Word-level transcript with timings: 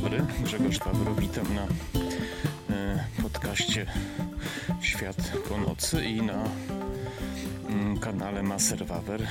dobry, 0.00 0.26
Grzegorz 0.44 0.78
Pawro, 0.78 1.14
witam 1.14 1.54
na 1.54 1.66
e, 2.74 3.04
podcaście 3.22 3.86
Świat 4.80 5.16
po 5.48 5.58
nocy 5.58 6.04
i 6.04 6.22
na 6.22 6.44
mm, 7.68 7.98
kanale 7.98 8.42
Maserwawer. 8.42 9.22
E, 9.22 9.28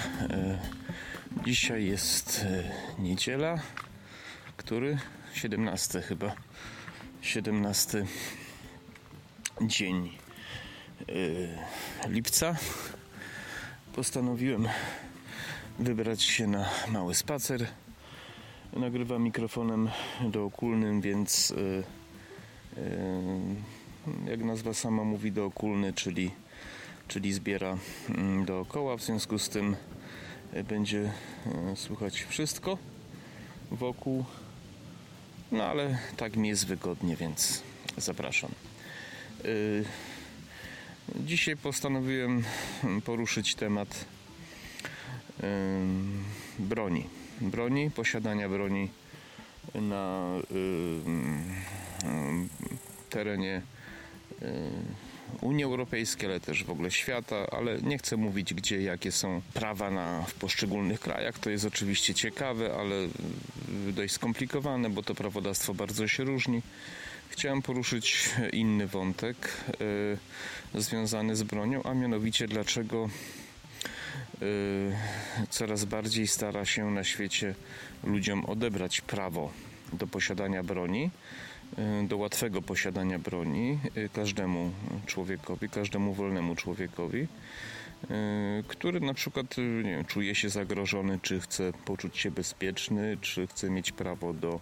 dzisiaj 1.45 1.85
jest 1.85 2.45
e, 2.45 3.01
niedziela, 3.01 3.59
który? 4.57 4.97
17 5.33 6.01
chyba. 6.01 6.35
17 7.21 8.05
dzień 9.61 10.17
lipca. 12.09 12.55
Postanowiłem 13.95 14.67
wybrać 15.79 16.23
się 16.23 16.47
na 16.47 16.65
mały 16.87 17.15
spacer 17.15 17.67
Nagrywam 18.75 19.23
mikrofonem 19.23 19.89
dookulnym, 20.21 21.01
więc 21.01 21.49
yy, 21.49 21.83
yy, 22.77 24.31
jak 24.31 24.43
nazwa 24.43 24.73
sama 24.73 25.03
mówi 25.03 25.31
dookulny, 25.31 25.93
czyli, 25.93 26.31
czyli 27.07 27.33
zbiera 27.33 27.77
yy, 28.09 28.45
dookoła. 28.45 28.97
W 28.97 29.03
związku 29.03 29.39
z 29.39 29.49
tym 29.49 29.75
y, 30.53 30.63
będzie 30.63 31.11
słychać 31.75 32.21
wszystko 32.21 32.77
wokół. 33.71 34.25
No 35.51 35.63
ale 35.63 35.97
tak 36.17 36.37
mi 36.37 36.47
jest 36.47 36.67
wygodnie, 36.67 37.15
więc 37.15 37.63
zapraszam. 37.97 38.51
Dzisiaj 41.15 41.57
postanowiłem 41.57 42.43
poruszyć 43.05 43.55
temat 43.55 44.05
broni 46.59 47.14
broni, 47.41 47.91
posiadania 47.91 48.49
broni 48.49 48.89
na 49.73 50.35
y, 50.51 50.55
y, 50.55 52.49
terenie 53.09 53.61
y, 54.41 54.45
Unii 55.41 55.63
Europejskiej, 55.63 56.29
ale 56.29 56.39
też 56.39 56.63
w 56.63 56.69
ogóle 56.69 56.91
świata, 56.91 57.47
ale 57.51 57.81
nie 57.81 57.97
chcę 57.97 58.17
mówić, 58.17 58.53
gdzie 58.53 58.81
jakie 58.81 59.11
są 59.11 59.41
prawa 59.53 59.91
na, 59.91 60.21
w 60.21 60.33
poszczególnych 60.33 60.99
krajach. 60.99 61.39
To 61.39 61.49
jest 61.49 61.65
oczywiście 61.65 62.13
ciekawe, 62.13 62.75
ale 62.79 62.95
dość 63.93 64.13
skomplikowane, 64.13 64.89
bo 64.89 65.03
to 65.03 65.15
prawodawstwo 65.15 65.73
bardzo 65.73 66.07
się 66.07 66.23
różni. 66.23 66.61
Chciałem 67.29 67.61
poruszyć 67.61 68.29
inny 68.53 68.87
wątek 68.87 69.49
związany 70.75 71.35
z 71.35 71.43
bronią, 71.43 71.83
a 71.83 71.93
mianowicie 71.93 72.47
dlaczego 72.47 73.09
coraz 75.49 75.85
bardziej 75.85 76.27
stara 76.27 76.65
się 76.65 76.91
na 76.91 77.03
świecie 77.03 77.55
ludziom 78.03 78.45
odebrać 78.45 79.01
prawo 79.01 79.51
do 79.93 80.07
posiadania 80.07 80.63
broni, 80.63 81.11
y, 82.03 82.07
do 82.07 82.17
łatwego 82.17 82.61
posiadania 82.61 83.19
broni 83.19 83.79
y, 83.97 84.09
każdemu 84.13 84.71
człowiekowi, 85.05 85.69
każdemu 85.69 86.13
wolnemu 86.13 86.55
człowiekowi, 86.55 87.27
który 88.67 88.99
na 88.99 89.13
przykład 89.13 89.57
nie 89.57 89.91
wiem, 89.91 90.05
czuje 90.05 90.35
się 90.35 90.49
zagrożony, 90.49 91.19
czy 91.21 91.39
chce 91.39 91.73
poczuć 91.85 92.17
się 92.17 92.31
bezpieczny, 92.31 93.17
czy 93.21 93.47
chce 93.47 93.69
mieć 93.69 93.91
prawo 93.91 94.33
do 94.33 94.59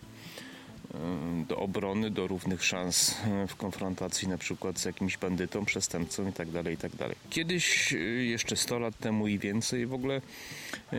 do 1.48 1.58
obrony, 1.58 2.12
do 2.12 2.28
równych 2.28 2.64
szans 2.64 3.16
e, 3.26 3.48
w 3.48 3.56
konfrontacji 3.56 4.28
na 4.28 4.38
przykład 4.38 4.80
z 4.80 4.86
jakimś 4.86 5.18
bandytą, 5.18 5.66
przestępcą 5.66 6.26
itd. 6.26 6.64
Tak 6.64 6.72
itd. 6.72 6.98
Tak 6.98 7.18
Kiedyś, 7.30 7.94
e, 7.94 7.98
jeszcze 7.98 8.56
100 8.56 8.80
lat 8.80 8.98
temu 8.98 9.28
i 9.28 9.40
więcej, 9.40 9.86
w 9.86 9.94
ogóle 9.94 10.22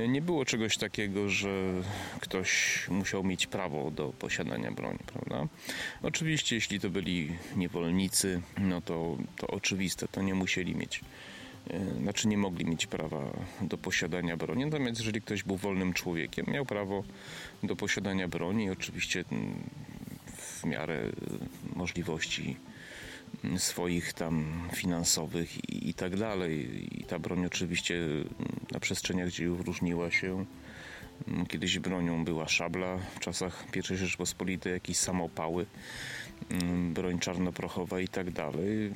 nie 0.09 0.22
było 0.22 0.45
czegoś 0.45 0.77
takiego, 0.77 1.28
że 1.28 1.72
ktoś 2.21 2.81
musiał 2.88 3.25
mieć 3.25 3.47
prawo 3.47 3.91
do 3.91 4.12
posiadania 4.19 4.72
broni, 4.72 4.99
prawda? 5.06 5.47
Oczywiście, 6.03 6.54
jeśli 6.54 6.81
to 6.81 6.91
byli 6.91 7.33
niewolnicy, 7.56 8.43
no 8.59 8.81
to, 8.81 9.16
to 9.37 9.47
oczywiste, 9.47 10.09
to 10.09 10.22
nie 10.22 10.34
musieli 10.34 10.75
mieć 10.75 11.00
znaczy 12.02 12.28
nie 12.28 12.38
mogli 12.38 12.64
mieć 12.66 12.86
prawa 12.86 13.32
do 13.62 13.78
posiadania 13.78 14.36
broni. 14.36 14.64
Natomiast 14.64 14.98
jeżeli 14.98 15.20
ktoś 15.20 15.42
był 15.42 15.56
wolnym 15.56 15.92
człowiekiem, 15.92 16.47
miał 16.48 16.66
prawo 16.66 17.04
do 17.62 17.76
posiadania 17.76 18.28
broni, 18.28 18.70
oczywiście 18.70 19.25
mm, 19.32 19.54
w 20.26 20.64
miarę 20.64 20.98
możliwości 21.76 22.56
swoich 23.58 24.12
tam 24.12 24.69
finansowych 24.74 25.70
i, 25.70 25.88
i 25.88 25.94
tak 25.94 26.16
dalej. 26.16 26.86
I 27.00 27.04
ta 27.04 27.19
broń 27.19 27.47
oczywiście 27.47 27.98
na 28.72 28.80
przestrzeniach 28.80 29.30
dziejów 29.30 29.60
różniła 29.60 30.10
się. 30.10 30.44
Kiedyś 31.48 31.78
bronią 31.78 32.25
była 32.25 32.48
szabla, 32.48 32.98
w 32.98 33.20
czasach 33.20 33.64
I 33.76 33.97
Rzeczpospolitej 33.97 34.72
jakieś 34.72 34.97
samopały, 34.97 35.66
broń 36.91 37.19
czarnoprochowa 37.19 38.00
i 38.00 38.08
tak 38.08 38.30
dalej, 38.30 38.92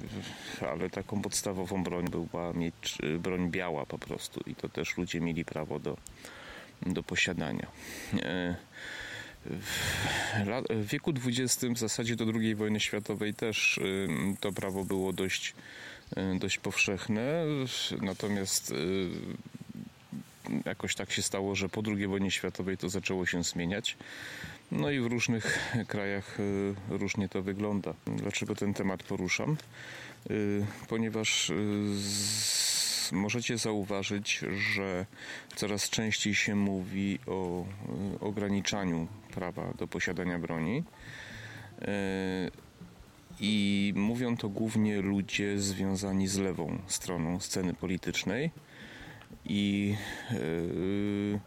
ale 0.60 0.90
taką 0.90 1.22
podstawową 1.22 1.84
broń 1.84 2.04
była 2.08 2.52
mieć 2.52 2.98
broń 3.18 3.50
biała 3.50 3.86
po 3.86 3.98
prostu 3.98 4.40
i 4.46 4.54
to 4.54 4.68
też 4.68 4.96
ludzie 4.96 5.20
mieli 5.20 5.44
prawo 5.44 5.78
do, 5.78 5.96
do 6.86 7.02
posiadania. 7.02 7.66
E, 8.22 8.56
w 10.70 10.86
wieku 10.86 11.12
XX, 11.26 11.64
w 11.74 11.78
zasadzie 11.78 12.16
do 12.16 12.24
II 12.34 12.54
wojny 12.54 12.80
światowej 12.80 13.34
też 13.34 13.80
to 14.40 14.52
prawo 14.52 14.84
było 14.84 15.12
dość, 15.12 15.54
y, 16.16 16.38
dość 16.38 16.58
powszechne, 16.58 17.44
natomiast 18.02 18.70
y, 18.70 18.74
jakoś 20.64 20.94
tak 20.94 21.12
się 21.12 21.22
stało, 21.22 21.54
że 21.54 21.68
po 21.68 21.82
II 21.86 22.06
wojnie 22.06 22.30
światowej 22.30 22.76
to 22.76 22.88
zaczęło 22.88 23.26
się 23.26 23.42
zmieniać. 23.42 23.96
No 24.72 24.90
i 24.90 25.00
w 25.00 25.06
różnych 25.06 25.72
krajach 25.88 26.40
y, 26.40 26.74
różnie 26.88 27.28
to 27.28 27.42
wygląda. 27.42 27.94
Dlaczego 28.06 28.54
ten 28.54 28.74
temat 28.74 29.02
poruszam? 29.02 29.56
Ponieważ 30.88 31.52
możecie 33.12 33.58
zauważyć, 33.58 34.44
że 34.74 35.06
coraz 35.56 35.90
częściej 35.90 36.34
się 36.34 36.54
mówi 36.54 37.18
o 37.26 37.66
ograniczaniu 38.20 39.06
prawa 39.34 39.72
do 39.78 39.86
posiadania 39.86 40.38
broni. 40.38 40.84
I 43.40 43.92
mówią 43.96 44.36
to 44.36 44.48
głównie 44.48 45.00
ludzie 45.00 45.58
związani 45.58 46.28
z 46.28 46.38
lewą 46.38 46.78
stroną 46.86 47.40
sceny 47.40 47.74
politycznej. 47.74 48.50
I 49.48 49.94
yy, 50.30 51.40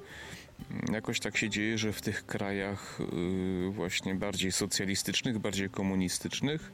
jakoś 0.94 1.20
tak 1.20 1.38
się 1.38 1.50
dzieje, 1.50 1.78
że 1.78 1.94
w 1.94 2.02
tych 2.02 2.26
krajach 2.26 3.00
y, 3.02 3.72
właśnie 3.72 4.16
bardziej 4.16 4.52
socjalistycznych, 4.52 5.40
bardziej 5.40 5.70
komunistycznych 5.70 6.72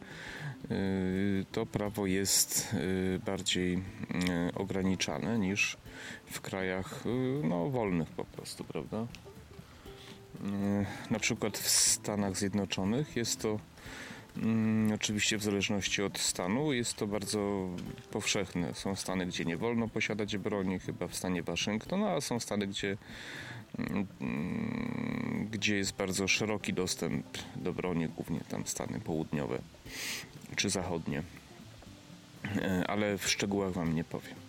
y, 0.71 1.45
to 1.51 1.65
prawo 1.65 2.05
jest 2.05 2.75
bardziej 3.25 3.83
ograniczane 4.55 5.39
niż 5.39 5.77
w 6.31 6.41
krajach 6.41 7.03
no, 7.43 7.69
wolnych 7.69 8.09
po 8.09 8.25
prostu, 8.25 8.63
prawda? 8.63 9.07
Na 11.09 11.19
przykład 11.19 11.57
w 11.57 11.69
Stanach 11.69 12.37
Zjednoczonych 12.37 13.15
jest 13.15 13.41
to 13.41 13.59
oczywiście 14.95 15.37
w 15.37 15.43
zależności 15.43 16.03
od 16.03 16.17
stanu 16.17 16.73
jest 16.73 16.93
to 16.93 17.07
bardzo 17.07 17.69
powszechne. 18.11 18.73
Są 18.73 18.95
stany, 18.95 19.25
gdzie 19.25 19.45
nie 19.45 19.57
wolno 19.57 19.87
posiadać 19.87 20.37
broni, 20.37 20.79
chyba 20.79 21.07
w 21.07 21.15
stanie 21.15 21.43
Waszyngton, 21.43 22.03
a 22.03 22.21
są 22.21 22.39
stany, 22.39 22.67
gdzie, 22.67 22.97
mm, 23.79 25.47
gdzie 25.51 25.77
jest 25.77 25.95
bardzo 25.95 26.27
szeroki 26.27 26.73
dostęp 26.73 27.25
do 27.55 27.73
broni, 27.73 28.07
głównie 28.07 28.39
tam 28.39 28.67
stany 28.67 28.99
południowe 28.99 29.59
czy 30.55 30.69
zachodnie. 30.69 31.23
E, 32.55 32.83
ale 32.87 33.17
w 33.17 33.29
szczegółach 33.29 33.71
Wam 33.71 33.95
nie 33.95 34.03
powiem. 34.03 34.46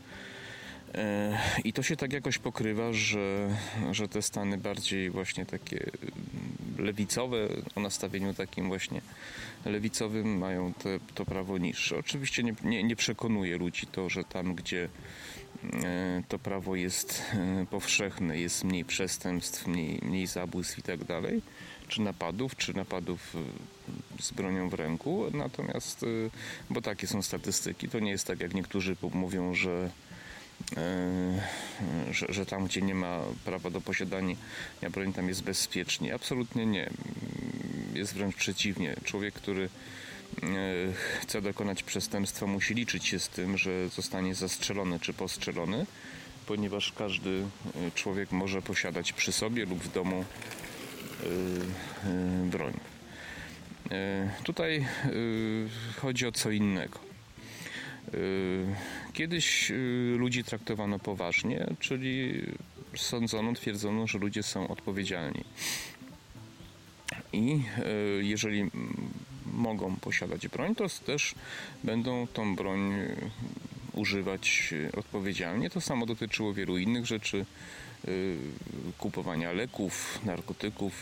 E, 0.95 1.39
I 1.65 1.73
to 1.73 1.83
się 1.83 1.97
tak 1.97 2.13
jakoś 2.13 2.39
pokrywa, 2.39 2.93
że, 2.93 3.57
że 3.91 4.09
te 4.09 4.23
stany 4.23 4.59
bardziej 4.59 5.11
właśnie 5.11 5.47
takie 5.47 5.91
lewicowe, 6.79 7.49
o 7.75 7.81
nastawieniu 7.81 8.35
takim 8.35 8.69
właśnie 8.69 9.01
lewicowym 9.65 10.39
mają 10.39 10.73
te, 10.73 10.99
to 11.15 11.25
prawo 11.25 11.59
niższe. 11.59 11.99
Oczywiście 11.99 12.43
nie, 12.43 12.55
nie, 12.65 12.83
nie 12.83 12.97
przekonuje 12.97 13.59
ludzi 13.59 13.87
to, 13.87 14.09
że 14.09 14.25
tam, 14.25 14.55
gdzie 14.55 14.89
e, 15.85 16.23
to 16.29 16.39
prawo 16.39 16.77
jest 16.77 17.23
e, 17.35 17.67
powszechne, 17.71 18.39
jest 18.39 18.65
mniej 18.65 18.85
przestępstw, 18.85 19.67
mniej, 19.67 20.01
mniej 20.03 20.27
zabójstw 20.27 20.79
i 20.79 20.83
tak 20.83 21.05
dalej, 21.05 21.43
czy 21.89 22.03
napadów, 22.03 22.57
czy 22.57 22.77
napadów 22.77 23.37
z 24.21 24.33
bronią 24.33 24.69
w 24.69 24.75
ręku. 24.75 25.25
Natomiast, 25.35 26.05
bo 26.71 26.83
takie 26.83 27.07
są 27.07 27.23
statystyki, 27.23 27.89
to 27.89 27.99
nie 27.99 28.11
jest 28.11 28.27
tak, 28.27 28.41
jak 28.41 28.55
niektórzy 28.55 28.97
mówią, 29.15 29.55
że 29.55 29.91
że, 32.11 32.27
że, 32.29 32.47
tam, 32.47 32.67
gdzie 32.67 32.83
nie 32.83 32.95
ma 32.95 33.21
prawa 33.45 33.71
do 33.71 33.81
posiadania 33.81 34.37
broni, 34.91 35.13
tam 35.13 35.29
jest 35.29 35.43
bezpiecznie. 35.43 36.15
Absolutnie 36.15 36.67
nie 36.67 36.91
jest 37.95 38.15
wręcz 38.15 38.37
przeciwnie. 38.37 38.95
Człowiek, 39.05 39.35
który 39.35 39.69
e, 40.43 40.47
chce 41.21 41.43
dokonać 41.43 41.83
przestępstwa, 41.83 42.47
musi 42.47 42.75
liczyć 42.75 43.07
się 43.07 43.19
z 43.19 43.29
tym, 43.29 43.59
że 43.59 43.89
zostanie 43.89 44.35
zastrzelony 44.35 45.01
czy 45.01 45.13
postrzelony, 45.13 45.87
ponieważ 46.47 46.93
każdy 46.93 47.31
e, 47.31 47.91
człowiek 47.95 48.33
może 48.33 48.63
posiadać 48.63 49.13
przy 49.13 49.33
sobie 49.33 49.65
lub 49.65 49.79
w 49.79 49.93
domu 49.93 50.25
broń. 52.45 52.73
Tutaj 54.45 54.87
chodzi 55.97 56.27
o 56.27 56.33
co 56.33 56.51
innego. 56.51 56.99
Kiedyś 59.19 59.73
ludzi 60.17 60.45
traktowano 60.45 60.99
poważnie, 60.99 61.67
czyli 61.81 62.43
sądzono, 62.97 63.53
twierdzono, 63.53 64.07
że 64.07 64.19
ludzie 64.19 64.43
są 64.43 64.69
odpowiedzialni. 64.69 65.45
I 67.33 67.63
jeżeli 68.21 68.71
mogą 69.53 69.97
posiadać 69.97 70.49
broń, 70.49 70.75
to 70.75 70.87
też 71.07 71.35
będą 71.85 72.27
tą 72.27 72.57
broń 72.57 72.93
używać 73.93 74.75
odpowiedzialnie. 74.97 75.71
To 75.71 75.81
samo 75.81 76.07
dotyczyło 76.07 76.55
wielu 76.55 76.79
innych 76.79 77.07
rzeczy, 77.07 77.47
kupowania 78.99 79.53
leków, 79.53 80.19
narkotyków. 80.25 80.93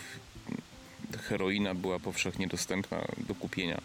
Heroina 1.22 1.74
była 1.74 1.98
powszechnie 1.98 2.46
dostępna 2.46 3.04
do 3.28 3.34
kupienia 3.34 3.80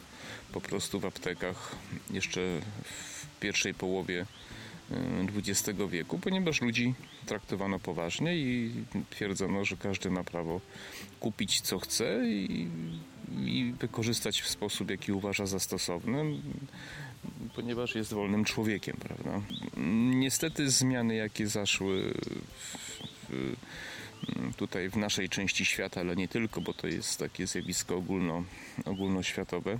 po 0.51 0.62
prostu 0.62 1.00
w 1.00 1.06
aptekach 1.06 1.75
jeszcze 2.10 2.42
w 2.84 3.20
pierwszej 3.41 3.73
połowie 3.73 4.25
XX 5.35 5.79
wieku, 5.89 6.19
ponieważ 6.19 6.61
ludzi 6.61 6.93
traktowano 7.25 7.79
poważnie 7.79 8.38
i 8.38 8.71
twierdzono, 9.09 9.65
że 9.65 9.77
każdy 9.77 10.09
ma 10.09 10.23
prawo 10.23 10.61
kupić 11.19 11.61
co 11.61 11.79
chce 11.79 12.21
i, 12.25 12.67
i 13.45 13.73
wykorzystać 13.79 14.41
w 14.41 14.49
sposób, 14.49 14.89
jaki 14.89 15.11
uważa 15.11 15.45
za 15.45 15.59
stosowny, 15.59 16.23
ponieważ 17.55 17.95
jest 17.95 18.13
wolnym 18.13 18.45
człowiekiem, 18.45 18.97
prawda? 18.97 19.41
Niestety 20.15 20.69
zmiany, 20.69 21.15
jakie 21.15 21.47
zaszły 21.47 22.13
w, 22.59 22.77
w, 23.29 23.55
tutaj 24.55 24.89
w 24.89 24.97
naszej 24.97 25.29
części 25.29 25.65
świata, 25.65 26.01
ale 26.01 26.15
nie 26.15 26.27
tylko, 26.27 26.61
bo 26.61 26.73
to 26.73 26.88
jest 26.88 27.19
takie 27.19 27.47
zjawisko 27.47 27.95
ogólno, 27.95 28.43
ogólnoświatowe, 28.85 29.79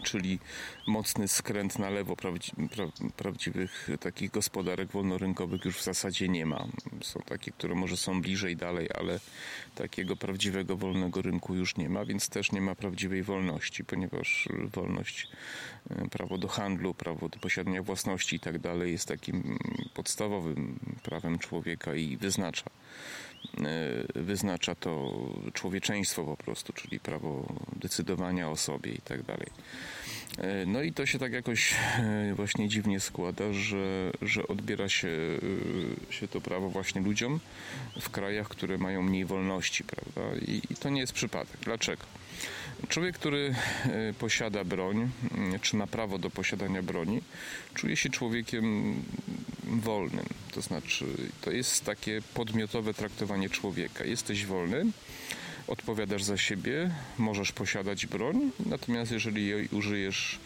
czyli 0.00 0.38
mocny 0.86 1.28
skręt 1.28 1.78
na 1.78 1.90
lewo 1.90 2.16
prawdzi 2.16 2.52
pra 2.74 2.84
prawdziwych 3.16 3.88
takich 4.00 4.30
gospodarek 4.30 4.88
wolnorynkowych 4.88 5.64
już 5.64 5.76
w 5.76 5.84
zasadzie 5.84 6.28
nie 6.28 6.46
ma. 6.46 6.66
Są 7.02 7.20
takie, 7.20 7.52
które 7.52 7.74
może 7.74 7.96
są 7.96 8.22
bliżej, 8.22 8.56
dalej, 8.56 8.88
ale 8.94 9.20
takiego 9.74 10.16
prawdziwego 10.16 10.76
wolnego 10.76 11.22
rynku 11.22 11.54
już 11.54 11.76
nie 11.76 11.88
ma, 11.88 12.04
więc 12.04 12.28
też 12.28 12.52
nie 12.52 12.60
ma 12.60 12.74
prawdziwej 12.74 13.22
wolności, 13.22 13.84
ponieważ 13.84 14.48
wolność, 14.72 15.28
e, 15.90 16.08
prawo 16.08 16.38
do 16.38 16.48
handlu, 16.48 16.94
prawo 16.94 17.28
do 17.28 17.38
posiadania 17.38 17.82
własności 17.82 18.36
i 18.36 18.40
tak 18.40 18.58
dalej 18.58 18.92
jest 18.92 19.08
takim 19.08 19.58
podstawowym 19.94 20.78
prawem 21.02 21.38
człowieka 21.38 21.94
i 21.94 22.16
wyznacza 22.16 22.64
wyznacza 24.14 24.74
to 24.74 25.12
człowieczeństwo 25.52 26.24
po 26.24 26.36
prostu, 26.36 26.72
czyli 26.72 27.00
prawo 27.00 27.46
decydowania 27.76 28.50
o 28.50 28.56
sobie 28.56 28.92
i 28.92 29.00
tak 29.00 29.22
dalej. 29.22 29.46
E, 30.38 30.66
no 30.66 30.82
i 30.82 30.92
to 30.92 31.06
się 31.06 31.18
tak 31.18 31.32
jakoś 31.32 31.74
e, 31.74 32.34
właśnie 32.34 32.68
dziwnie 32.68 33.00
składa, 33.00 33.52
że, 33.52 34.10
że 34.22 34.48
odbiera 34.48 34.88
się, 34.88 35.08
się 36.10 36.28
to 36.28 36.40
prawo 36.40 36.70
właśnie 36.70 37.00
ludziom 37.00 37.40
w 38.00 38.10
krajach, 38.10 38.48
które 38.48 38.78
mają 38.78 39.02
mniej 39.02 39.24
wolności, 39.24 39.84
prawda? 39.84 40.36
I, 40.46 40.62
i 40.70 40.76
to 40.76 40.90
nie 40.90 41.00
jest 41.00 41.12
przypadek. 41.12 41.56
Dlaczego? 41.62 42.02
Człowiek, 42.88 43.18
który 43.18 43.54
posiada 44.18 44.64
broń, 44.64 45.10
czy 45.62 45.76
ma 45.76 45.86
prawo 45.86 46.18
do 46.18 46.30
posiadania 46.30 46.82
broni, 46.82 47.20
czuje 47.74 47.96
się 47.96 48.08
człowiekiem 48.08 48.94
wolnym. 49.70 50.26
To 50.52 50.62
znaczy, 50.62 51.04
to 51.40 51.50
jest 51.50 51.84
takie 51.84 52.22
podmiotowe 52.34 52.94
traktowanie 52.94 53.50
człowieka. 53.50 54.04
Jesteś 54.04 54.46
wolny, 54.46 54.86
odpowiadasz 55.68 56.22
za 56.22 56.36
siebie, 56.36 56.90
możesz 57.18 57.52
posiadać 57.52 58.06
broń, 58.06 58.50
natomiast 58.66 59.12
jeżeli 59.12 59.46
jej 59.46 59.68
użyjesz 59.68 60.38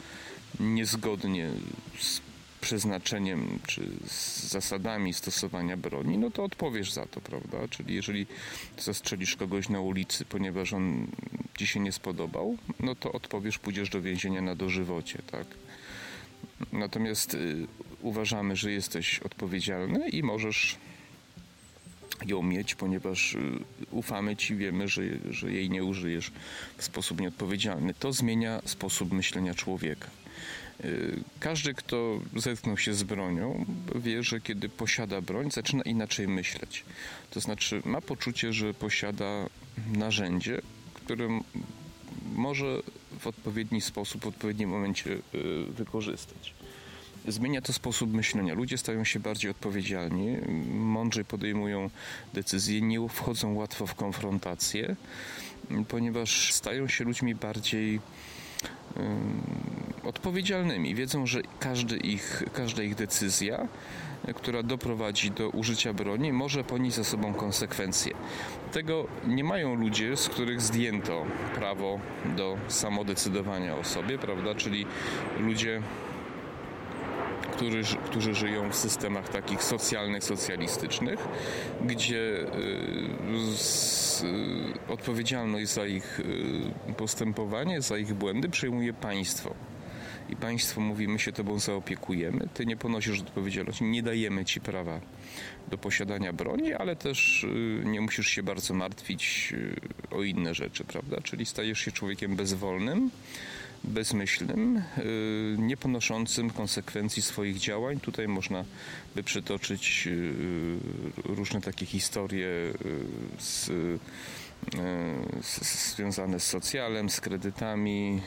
niezgodnie 0.60 1.50
z 2.00 2.20
przeznaczeniem 2.60 3.58
czy 3.66 3.82
z 4.06 4.42
zasadami 4.48 5.14
stosowania 5.14 5.76
broni, 5.76 6.18
no 6.18 6.30
to 6.30 6.44
odpowiesz 6.44 6.92
za 6.92 7.06
to, 7.06 7.20
prawda? 7.20 7.58
Czyli 7.70 7.94
jeżeli 7.94 8.26
zastrzelisz 8.78 9.36
kogoś 9.36 9.68
na 9.68 9.80
ulicy, 9.80 10.24
ponieważ 10.24 10.72
on 10.72 11.06
ci 11.58 11.66
się 11.66 11.80
nie 11.80 11.92
spodobał, 11.92 12.56
no 12.80 12.94
to 12.94 13.12
odpowiesz, 13.12 13.58
pójdziesz 13.58 13.90
do 13.90 14.02
więzienia 14.02 14.42
na 14.42 14.54
dożywocie, 14.54 15.18
tak? 15.30 15.46
Natomiast 16.72 17.34
y, 17.34 17.66
uważamy, 18.04 18.56
że 18.56 18.72
jesteś 18.72 19.18
odpowiedzialny 19.18 20.08
i 20.08 20.22
możesz 20.22 20.76
ją 22.26 22.42
mieć, 22.42 22.74
ponieważ 22.74 23.34
y, 23.34 23.38
ufamy 23.90 24.36
Ci, 24.36 24.56
wiemy, 24.56 24.88
że, 24.88 25.02
że 25.30 25.52
jej 25.52 25.70
nie 25.70 25.84
użyjesz 25.84 26.32
w 26.76 26.84
sposób 26.84 27.20
nieodpowiedzialny. 27.20 27.94
To 27.94 28.12
zmienia 28.12 28.60
sposób 28.64 29.12
myślenia 29.12 29.54
człowieka. 29.54 30.08
Y, 30.84 31.20
każdy, 31.40 31.74
kto 31.74 32.20
zetknął 32.36 32.78
się 32.78 32.94
z 32.94 33.02
bronią, 33.02 33.64
wie, 33.94 34.22
że 34.22 34.40
kiedy 34.40 34.68
posiada 34.68 35.20
broń, 35.20 35.50
zaczyna 35.50 35.82
inaczej 35.82 36.28
myśleć. 36.28 36.84
To 37.30 37.40
znaczy, 37.40 37.82
ma 37.84 38.00
poczucie, 38.00 38.52
że 38.52 38.74
posiada 38.74 39.46
narzędzie, 39.92 40.60
którym 40.94 41.44
może 42.34 42.82
w 43.18 43.26
odpowiedni 43.26 43.80
sposób, 43.80 44.24
w 44.24 44.26
odpowiednim 44.26 44.70
momencie 44.70 45.10
y, 45.10 45.20
wykorzystać. 45.76 46.53
Zmienia 47.28 47.60
to 47.60 47.72
sposób 47.72 48.12
myślenia. 48.12 48.54
Ludzie 48.54 48.78
stają 48.78 49.04
się 49.04 49.20
bardziej 49.20 49.50
odpowiedzialni, 49.50 50.36
mądrzej 50.74 51.24
podejmują 51.24 51.90
decyzje, 52.34 52.80
nie 52.80 53.08
wchodzą 53.08 53.54
łatwo 53.54 53.86
w 53.86 53.94
konfrontację, 53.94 54.96
ponieważ 55.88 56.52
stają 56.52 56.88
się 56.88 57.04
ludźmi 57.04 57.34
bardziej 57.34 58.00
odpowiedzialnymi. 60.04 60.94
Wiedzą, 60.94 61.26
że 61.26 61.40
każdy 61.60 61.96
ich, 61.96 62.42
każda 62.52 62.82
ich 62.82 62.94
decyzja, 62.94 63.68
która 64.34 64.62
doprowadzi 64.62 65.30
do 65.30 65.48
użycia 65.48 65.92
broni, 65.92 66.32
może 66.32 66.64
ponieść 66.64 66.96
za 66.96 67.04
sobą 67.04 67.34
konsekwencje. 67.34 68.14
Tego 68.72 69.06
nie 69.26 69.44
mają 69.44 69.74
ludzie, 69.74 70.16
z 70.16 70.28
których 70.28 70.60
zdjęto 70.60 71.26
prawo 71.54 72.00
do 72.36 72.58
samodecydowania 72.68 73.76
o 73.76 73.84
sobie, 73.84 74.18
prawda? 74.18 74.54
Czyli 74.54 74.86
ludzie 75.40 75.82
którzy, 78.06 78.34
żyją 78.34 78.70
w 78.70 78.76
systemach 78.76 79.28
takich 79.28 79.62
socjalnych, 79.62 80.24
socjalistycznych, 80.24 81.28
gdzie 81.86 82.16
y, 82.16 82.46
y, 84.88 84.92
odpowiedzialność 84.92 85.68
za 85.68 85.86
ich 85.86 86.20
y, 86.20 86.94
postępowanie, 86.96 87.82
za 87.82 87.98
ich 87.98 88.14
błędy 88.14 88.48
przejmuje 88.48 88.92
państwo. 88.92 89.54
I 90.28 90.36
państwo 90.36 90.80
mówi, 90.80 91.08
my 91.08 91.18
się 91.18 91.32
tobą 91.32 91.58
zaopiekujemy, 91.58 92.48
ty 92.54 92.66
nie 92.66 92.76
ponosisz 92.76 93.20
odpowiedzialności, 93.20 93.84
nie 93.84 94.02
dajemy 94.02 94.44
ci 94.44 94.60
prawa 94.60 95.00
do 95.68 95.78
posiadania 95.78 96.32
broni, 96.32 96.72
ale 96.72 96.96
też 96.96 97.46
nie 97.84 98.00
musisz 98.00 98.26
się 98.26 98.42
bardzo 98.42 98.74
martwić 98.74 99.54
o 100.10 100.22
inne 100.22 100.54
rzeczy, 100.54 100.84
prawda? 100.84 101.20
Czyli 101.22 101.46
stajesz 101.46 101.78
się 101.78 101.92
człowiekiem 101.92 102.36
bezwolnym, 102.36 103.10
bezmyślnym, 103.84 104.82
y, 104.98 105.56
nie 105.58 105.76
ponoszącym 105.76 106.50
konsekwencji 106.50 107.22
swoich 107.22 107.58
działań. 107.58 108.00
Tutaj 108.00 108.28
można 108.28 108.64
by 109.14 109.22
przytoczyć 109.22 110.06
y, 110.06 110.32
różne 111.24 111.60
takie 111.60 111.86
historie 111.86 112.46
y, 112.46 112.74
z, 113.38 113.70
związane 115.94 116.40
z 116.40 116.46
socjalem, 116.46 117.10
z 117.10 117.20
kredytami, 117.20 118.22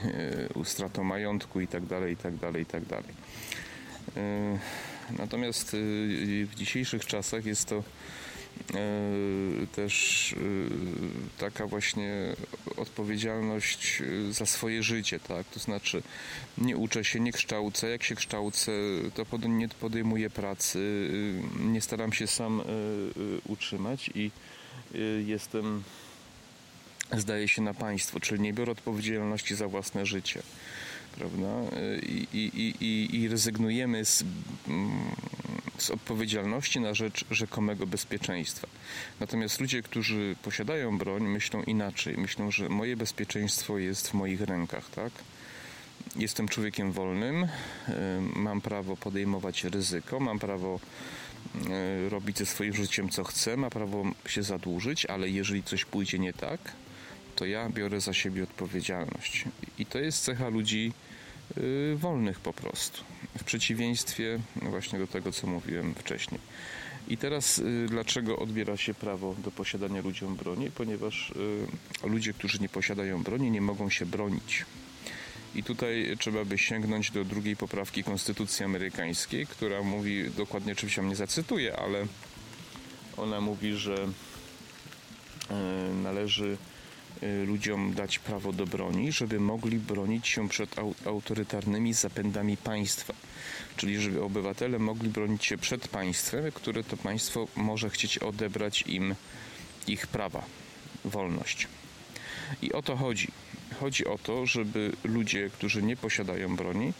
utratą 0.53 1.03
majątku 1.03 1.59
itd., 1.59 2.09
itd., 2.09 2.59
itd. 2.59 3.01
Natomiast 5.17 5.75
w 6.45 6.51
dzisiejszych 6.55 7.05
czasach 7.05 7.45
jest 7.45 7.65
to 7.65 7.83
też 9.71 10.33
e, 10.33 10.37
taka 11.39 11.67
właśnie 11.67 12.35
odpowiedzialność 12.77 14.01
e, 14.01 14.33
za 14.33 14.45
swoje 14.45 14.83
życie, 14.83 15.19
tak? 15.19 15.47
To 15.47 15.59
znaczy 15.59 16.03
nie 16.57 16.77
uczę 16.77 17.03
się, 17.03 17.19
nie 17.19 17.31
kształcę, 17.31 17.89
jak 17.89 18.03
się 18.03 18.15
kształcę, 18.15 18.71
to 19.13 19.37
nie 19.47 19.69
podejmuję 19.69 20.29
pracy, 20.29 21.09
nie 21.59 21.81
staram 21.81 22.13
się 22.13 22.27
sam 22.27 22.61
utrzymać 23.47 24.09
i 24.15 24.31
jestem 25.25 25.83
zdaje 27.17 27.47
się 27.47 27.61
na 27.61 27.73
państwo, 27.73 28.19
czyli 28.19 28.41
nie 28.41 28.53
biorę 28.53 28.71
odpowiedzialności 28.71 29.55
za 29.55 29.67
własne 29.67 30.05
życie 30.05 30.41
prawda? 31.17 31.47
I, 32.01 32.27
i, 32.33 32.85
i, 32.85 33.15
i 33.21 33.27
rezygnujemy 33.27 34.05
z 34.05 34.23
z 35.77 35.89
odpowiedzialności 35.89 36.79
na 36.79 36.93
rzecz 36.93 37.25
rzekomego 37.31 37.87
bezpieczeństwa. 37.87 38.67
Natomiast 39.19 39.61
ludzie, 39.61 39.81
którzy 39.81 40.35
posiadają 40.43 40.97
broń, 40.97 41.23
myślą 41.23 41.63
inaczej. 41.63 42.17
Myślą, 42.17 42.51
że 42.51 42.69
moje 42.69 42.97
bezpieczeństwo 42.97 43.77
jest 43.77 44.09
w 44.09 44.13
moich 44.13 44.41
rękach, 44.41 44.89
tak? 44.89 45.11
Jestem 46.15 46.47
człowiekiem 46.47 46.91
wolnym, 46.91 47.43
y, 47.43 47.49
mam 48.35 48.61
prawo 48.61 48.97
podejmować 48.97 49.63
ryzyko, 49.63 50.19
mam 50.19 50.39
prawo 50.39 50.79
y, 52.05 52.09
robić 52.09 52.37
ze 52.37 52.45
swoim 52.45 52.73
życiem 52.73 53.09
co 53.09 53.23
chcę, 53.23 53.57
mam 53.57 53.69
prawo 53.69 54.03
się 54.27 54.43
zadłużyć, 54.43 55.05
ale 55.05 55.29
jeżeli 55.29 55.63
coś 55.63 55.85
pójdzie 55.85 56.19
nie 56.19 56.33
tak, 56.33 56.59
to 57.35 57.45
ja 57.45 57.69
biorę 57.69 58.01
za 58.01 58.13
siebie 58.13 58.43
odpowiedzialność. 58.43 59.45
I 59.79 59.85
to 59.85 59.99
jest 59.99 60.23
cecha 60.23 60.49
ludzi 60.49 60.93
wolnych 61.95 62.39
po 62.39 62.53
prostu. 62.53 63.03
W 63.37 63.43
przeciwieństwie 63.43 64.39
właśnie 64.55 64.99
do 64.99 65.07
tego, 65.07 65.31
co 65.31 65.47
mówiłem 65.47 65.95
wcześniej. 65.95 66.39
I 67.07 67.17
teraz 67.17 67.59
y, 67.59 67.85
dlaczego 67.89 68.39
odbiera 68.39 68.77
się 68.77 68.93
prawo 68.93 69.35
do 69.43 69.51
posiadania 69.51 70.01
ludziom 70.01 70.35
broni? 70.35 70.71
Ponieważ 70.71 71.29
y, 72.03 72.07
ludzie, 72.07 72.33
którzy 72.33 72.59
nie 72.59 72.69
posiadają 72.69 73.23
broni, 73.23 73.51
nie 73.51 73.61
mogą 73.61 73.89
się 73.89 74.05
bronić. 74.05 74.65
I 75.55 75.63
tutaj 75.63 76.17
trzeba 76.19 76.45
by 76.45 76.57
sięgnąć 76.57 77.11
do 77.11 77.25
drugiej 77.25 77.55
poprawki 77.55 78.03
Konstytucji 78.03 78.65
Amerykańskiej, 78.65 79.47
która 79.47 79.83
mówi, 79.83 80.31
dokładnie 80.31 80.71
oczywiście 80.73 81.01
mnie 81.01 81.15
zacytuję, 81.15 81.77
ale 81.77 82.05
ona 83.17 83.41
mówi, 83.41 83.73
że 83.73 83.95
y, 83.95 85.93
należy 86.03 86.57
ludziom 87.45 87.93
dać 87.93 88.19
prawo 88.19 88.53
do 88.53 88.65
broni, 88.65 89.11
żeby 89.11 89.39
mogli 89.39 89.79
bronić 89.79 90.27
się 90.27 90.49
przed 90.49 90.75
autorytarnymi 91.05 91.93
zapędami 91.93 92.57
państwa 92.57 93.13
czyli 93.77 94.01
żeby 94.01 94.23
obywatele 94.23 94.79
mogli 94.79 95.09
bronić 95.09 95.45
się 95.45 95.57
przed 95.57 95.87
państwem, 95.87 96.51
które 96.51 96.83
to 96.83 96.97
państwo 96.97 97.47
może 97.55 97.89
chcieć 97.89 98.17
odebrać 98.17 98.81
im 98.81 99.15
ich 99.87 100.07
prawa, 100.07 100.43
wolność. 101.05 101.67
I 102.61 102.73
o 102.73 102.81
to 102.81 102.95
chodzi. 102.95 103.27
Chodzi 103.79 104.05
o 104.05 104.17
to, 104.17 104.45
żeby 104.45 104.91
ludzie, 105.03 105.49
którzy 105.49 105.83
nie 105.83 105.97
posiadają 105.97 106.55
broni, 106.55 106.93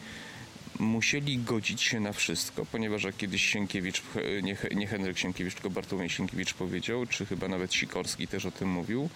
musieli 0.79 1.38
godzić 1.38 1.81
się 1.81 2.00
na 2.00 2.13
wszystko, 2.13 2.65
ponieważ 2.65 3.03
jak 3.03 3.17
kiedyś 3.17 3.46
Sienkiewicz, 3.46 4.01
nie, 4.43 4.57
nie 4.75 4.88
Henryk 4.88 5.17
Sienkiewicz, 5.17 5.53
tylko 5.53 5.69
Bartłomiej 5.69 6.10
Sienkiewicz 6.10 6.53
powiedział, 6.53 7.05
czy 7.05 7.25
chyba 7.25 7.48
nawet 7.48 7.74
Sikorski 7.74 8.27
też 8.27 8.46
o 8.46 8.51
tym 8.51 8.69
mówił, 8.69 9.10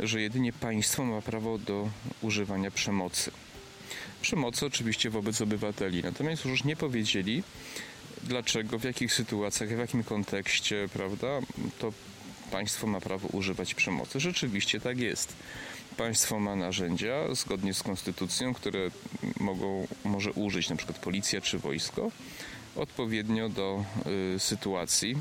że 0.00 0.20
jedynie 0.20 0.52
państwo 0.52 1.04
ma 1.04 1.22
prawo 1.22 1.58
do 1.58 1.88
używania 2.22 2.70
przemocy 2.70 3.30
przemocy 4.22 4.66
oczywiście 4.66 5.10
wobec 5.10 5.40
obywateli. 5.40 6.02
Natomiast 6.02 6.44
już 6.44 6.64
nie 6.64 6.76
powiedzieli, 6.76 7.42
dlaczego, 8.22 8.78
w 8.78 8.84
jakich 8.84 9.12
sytuacjach, 9.12 9.68
w 9.68 9.78
jakim 9.78 10.04
kontekście, 10.04 10.88
prawda, 10.92 11.28
to 11.78 11.92
państwo 12.50 12.86
ma 12.86 13.00
prawo 13.00 13.28
używać 13.28 13.74
przemocy. 13.74 14.20
Rzeczywiście 14.20 14.80
tak 14.80 14.98
jest. 14.98 15.36
Państwo 15.96 16.40
ma 16.40 16.56
narzędzia 16.56 17.34
zgodnie 17.34 17.74
z 17.74 17.82
konstytucją, 17.82 18.54
które 18.54 18.90
mogą, 19.40 19.86
może 20.04 20.32
użyć 20.32 20.68
przykład 20.76 20.98
policja 20.98 21.40
czy 21.40 21.58
wojsko 21.58 22.10
odpowiednio 22.76 23.48
do 23.48 23.84
y, 24.36 24.38
sytuacji, 24.38 25.16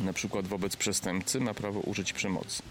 na 0.00 0.12
przykład 0.12 0.46
wobec 0.46 0.76
przestępcy 0.76 1.40
ma 1.40 1.54
prawo 1.54 1.80
użyć 1.80 2.12
przemocy. 2.12 2.62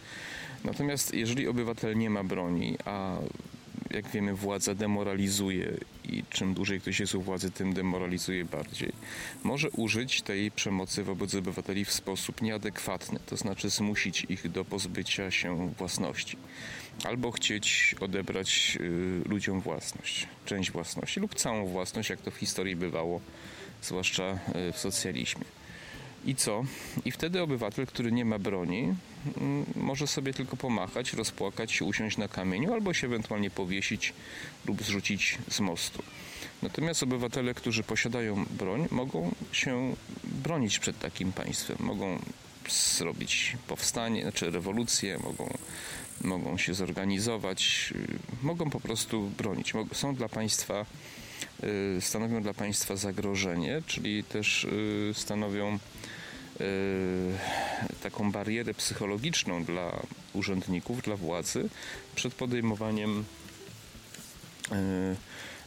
Natomiast 0.64 1.14
jeżeli 1.14 1.48
obywatel 1.48 1.98
nie 1.98 2.10
ma 2.10 2.24
broni, 2.24 2.78
a 2.86 3.18
jak 3.92 4.10
wiemy, 4.10 4.34
władza 4.34 4.76
demoralizuje 4.76 5.78
i 6.10 6.24
czym 6.30 6.54
dłużej 6.54 6.82
ktoś 6.82 7.00
jest 7.00 7.16
u 7.16 7.22
władzy, 7.22 7.52
tym 7.52 7.74
demoralizuje 7.74 8.46
bardziej. 8.46 8.92
Może 9.44 9.70
użyć 9.70 10.22
tej 10.22 10.52
przemocy 10.52 11.04
wobec 11.04 11.36
obywateli 11.36 11.86
w 11.86 11.92
sposób 11.92 12.42
nieadekwatny, 12.42 13.20
to 13.26 13.38
znaczy 13.38 13.70
zmusić 13.70 14.26
ich 14.30 14.52
do 14.52 14.66
pozbycia 14.66 15.32
się 15.32 15.74
własności. 15.78 16.38
Albo 17.04 17.32
chcieć 17.32 17.96
odebrać 18.00 18.78
y, 18.82 19.30
ludziom 19.30 19.62
własność, 19.62 20.28
część 20.46 20.72
własności 20.72 21.20
lub 21.20 21.36
całą 21.36 21.66
własność, 21.68 22.10
jak 22.10 22.22
to 22.22 22.32
w 22.32 22.36
historii 22.36 22.76
bywało, 22.76 23.22
zwłaszcza 23.82 24.40
y, 24.70 24.72
w 24.72 24.78
socjalizmie. 24.78 25.46
I 26.26 26.36
co? 26.36 26.64
I 27.06 27.12
wtedy 27.12 27.42
obywatel, 27.42 27.88
który 27.88 28.12
nie 28.12 28.26
ma 28.26 28.40
broni, 28.40 28.96
mm, 29.38 29.66
może 29.76 30.08
sobie 30.08 30.34
tylko 30.34 30.58
pomachać, 30.58 31.14
rozpłakać 31.14 31.72
się, 31.72 31.86
usiąść 31.86 32.18
na 32.18 32.28
kamieniu 32.28 32.74
albo 32.74 32.94
się 32.94 33.08
ewentualnie 33.08 33.50
powiesić 33.50 34.14
lub 34.66 34.84
zrzucić 34.84 35.38
z 35.50 35.60
mostu. 35.60 36.04
Natomiast 36.62 37.04
obywatele, 37.04 37.54
którzy 37.54 37.84
posiadają 37.84 38.46
broń, 38.46 38.88
mogą 38.92 39.32
się 39.52 39.96
bronić 40.24 40.80
przed 40.80 41.00
takim 41.00 41.32
państwem. 41.32 41.78
Mogą 41.80 42.20
zrobić 42.70 43.58
powstanie, 43.68 44.22
znaczy 44.22 44.52
rewolucję, 44.52 45.18
mogą, 45.24 45.58
mogą 46.22 46.58
się 46.58 46.74
zorganizować, 46.74 47.94
mogą 48.44 48.70
po 48.70 48.80
prostu 48.80 49.32
bronić. 49.38 49.74
Są 49.94 50.16
dla 50.16 50.30
państwa 50.30 50.86
Y, 51.64 52.02
stanowią 52.02 52.42
dla 52.42 52.54
państwa 52.54 52.96
zagrożenie, 52.96 53.82
czyli 53.88 54.24
też 54.24 54.64
y, 54.64 55.12
stanowią 55.14 55.76
y, 55.76 55.80
taką 58.04 58.32
barierę 58.32 58.74
psychologiczną 58.74 59.64
dla 59.64 60.00
urzędników, 60.34 61.02
dla 61.02 61.16
władzy 61.16 61.70
przed 62.16 62.34
podejmowaniem 62.34 63.26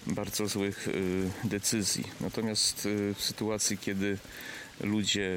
bardzo 0.06 0.48
złych 0.48 0.88
decyzji. 1.44 2.04
Natomiast 2.20 2.88
w 3.14 3.22
sytuacji, 3.22 3.78
kiedy 3.78 4.18
ludzie 4.80 5.36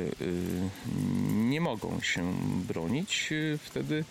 nie 1.33 1.61
mogą 1.61 2.01
się 2.01 2.33
bronić, 2.67 3.29
wtedy 3.63 4.03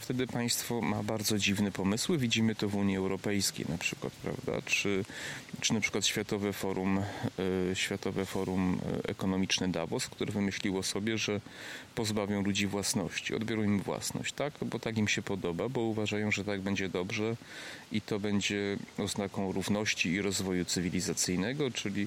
wtedy 0.00 0.26
państwo 0.26 0.80
ma 0.80 1.02
bardzo 1.02 1.38
dziwne 1.38 1.72
pomysły. 1.72 2.18
Widzimy 2.18 2.54
to 2.54 2.68
w 2.68 2.76
Unii 2.76 2.96
Europejskiej 2.96 3.66
na 3.68 3.78
przykład, 3.78 4.12
prawda? 4.12 4.62
Czy, 4.66 5.04
czy 5.60 5.74
na 5.74 5.80
przykład 5.80 6.06
Światowe 6.06 6.52
Forum, 6.52 7.00
y, 7.70 7.74
Światowe 7.74 8.26
Forum 8.26 8.80
Ekonomiczne 9.08 9.68
Davos, 9.68 10.06
które 10.06 10.32
wymyśliło 10.32 10.82
sobie, 10.82 11.18
że 11.18 11.40
pozbawią 11.94 12.42
ludzi 12.42 12.66
własności, 12.66 13.34
odbiorą 13.34 13.62
im 13.62 13.80
własność, 13.80 14.32
tak? 14.32 14.52
Bo 14.62 14.78
tak 14.78 14.98
im 14.98 15.08
się 15.08 15.22
podoba, 15.22 15.68
bo 15.68 15.80
uważają, 15.80 16.30
że 16.30 16.44
tak 16.44 16.60
będzie 16.60 16.88
dobrze 16.88 17.36
i 17.92 18.00
to 18.00 18.20
będzie 18.20 18.76
oznaką 18.98 19.52
równości 19.52 20.10
i 20.10 20.22
rozwoju 20.22 20.64
cywilizacyjnego, 20.64 21.70
czyli 21.70 22.06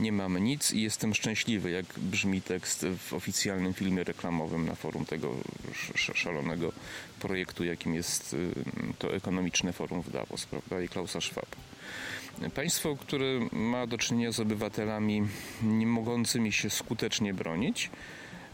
nie 0.00 0.12
mamy 0.12 0.40
nic 0.40 0.72
i 0.72 0.82
jestem 0.82 1.14
szczęśliwy, 1.14 1.70
jak 1.70 1.86
brzmi 1.98 2.42
tekst 2.42 2.86
w 2.98 3.14
oficjalnym 3.14 3.74
filmie 3.74 4.04
reklamowym 4.04 4.66
na 4.66 4.74
forum 4.74 5.04
tego 5.04 5.34
szalonego 6.14 6.72
projektu, 7.30 7.64
jakim 7.64 7.94
jest 7.94 8.34
y, 8.34 8.52
to 8.98 9.14
ekonomiczne 9.14 9.72
forum 9.72 10.02
w 10.02 10.10
Davos, 10.10 10.46
prawda, 10.46 10.80
i 10.80 10.88
Klausa 10.88 11.20
Schwab. 11.20 11.46
Państwo, 12.54 12.96
które 12.96 13.26
ma 13.52 13.86
do 13.86 13.98
czynienia 13.98 14.32
z 14.32 14.40
obywatelami 14.40 15.22
nie 15.62 15.86
mogącymi 15.86 16.52
się 16.52 16.70
skutecznie 16.70 17.34
bronić, 17.34 17.90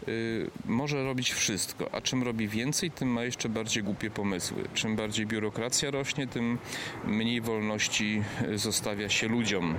y, 0.09 0.50
może 0.64 1.04
robić 1.04 1.33
wszystko, 1.33 1.95
a 1.95 2.00
czym 2.00 2.23
robi 2.23 2.49
więcej, 2.49 2.90
tym 2.90 3.09
ma 3.09 3.25
jeszcze 3.25 3.49
bardziej 3.49 3.83
głupie 3.83 4.11
pomysły. 4.11 4.68
Czym 4.75 4.97
bardziej 4.97 5.26
biurokracja 5.26 5.90
rośnie, 5.90 6.26
tym 6.26 6.59
mniej 7.04 7.40
wolności 7.40 8.23
zostawia 8.54 9.09
się 9.09 9.28
ludziom. 9.28 9.75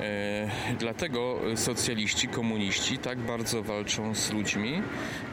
E, 0.00 0.50
dlatego 0.78 1.40
socjaliści, 1.56 2.28
komuniści 2.28 2.98
tak 2.98 3.18
bardzo 3.18 3.62
walczą 3.62 4.14
z 4.14 4.32
ludźmi, 4.32 4.82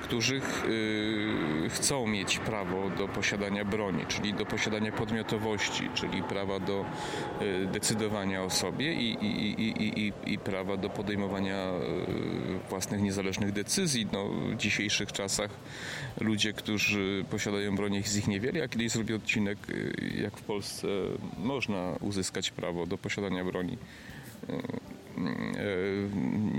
którzy 0.03 0.35
y, 0.35 1.69
chcą 1.69 2.07
mieć 2.07 2.37
prawo 2.39 2.89
do 2.89 3.07
posiadania 3.07 3.65
broni, 3.65 4.05
czyli 4.07 4.33
do 4.33 4.45
posiadania 4.45 4.91
podmiotowości, 4.91 5.89
czyli 5.95 6.23
prawa 6.23 6.59
do 6.59 6.85
y, 7.41 7.67
decydowania 7.67 8.43
o 8.43 8.49
sobie 8.49 8.93
i, 8.93 9.25
i, 9.25 9.61
i, 9.63 10.13
i, 10.25 10.37
prawa 10.37 10.77
do 10.77 10.89
podejmowania 10.89 11.67
własnych 12.69 13.01
niezależnych 13.01 13.51
decyzji. 13.51 14.07
No, 14.11 14.29
w 14.29 14.55
dzisiejszych 14.55 15.11
czasach 15.11 15.51
ludzie, 16.19 16.53
którzy 16.53 17.25
posiadają 17.29 17.75
broń, 17.75 17.93
jest 17.93 18.17
ich 18.17 18.27
niewiele. 18.27 18.63
a 18.63 18.67
kiedyś 18.67 18.91
zrobię 18.91 19.15
odcinek, 19.15 19.57
jak 20.21 20.37
w 20.37 20.41
Polsce 20.41 20.87
można 21.37 21.95
uzyskać 22.01 22.51
prawo 22.51 22.85
do 22.85 22.97
posiadania 22.97 23.45
broni 23.45 23.77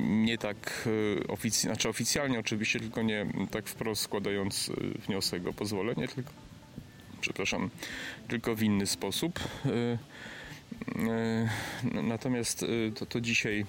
nie 0.06 0.38
tak 0.38 0.88
e, 1.20 1.28
oficjalnie, 1.28 1.74
znaczy 1.74 1.88
oficjalnie 1.88 2.38
oczywiście, 2.38 2.80
tylko 2.80 3.02
nie 3.02 3.26
tak 3.50 3.68
wprost 3.68 4.02
składając 4.02 4.70
e, 4.70 4.98
wniosek 4.98 5.46
o 5.46 5.52
pozwolenie, 5.52 6.08
tylko 6.08 6.30
przepraszam, 7.20 7.70
tylko 8.28 8.54
w 8.54 8.62
inny 8.62 8.86
sposób. 8.86 9.40
E, 9.66 9.98
natomiast 12.02 12.64
to, 12.94 13.06
to 13.06 13.20
dzisiaj, 13.20 13.66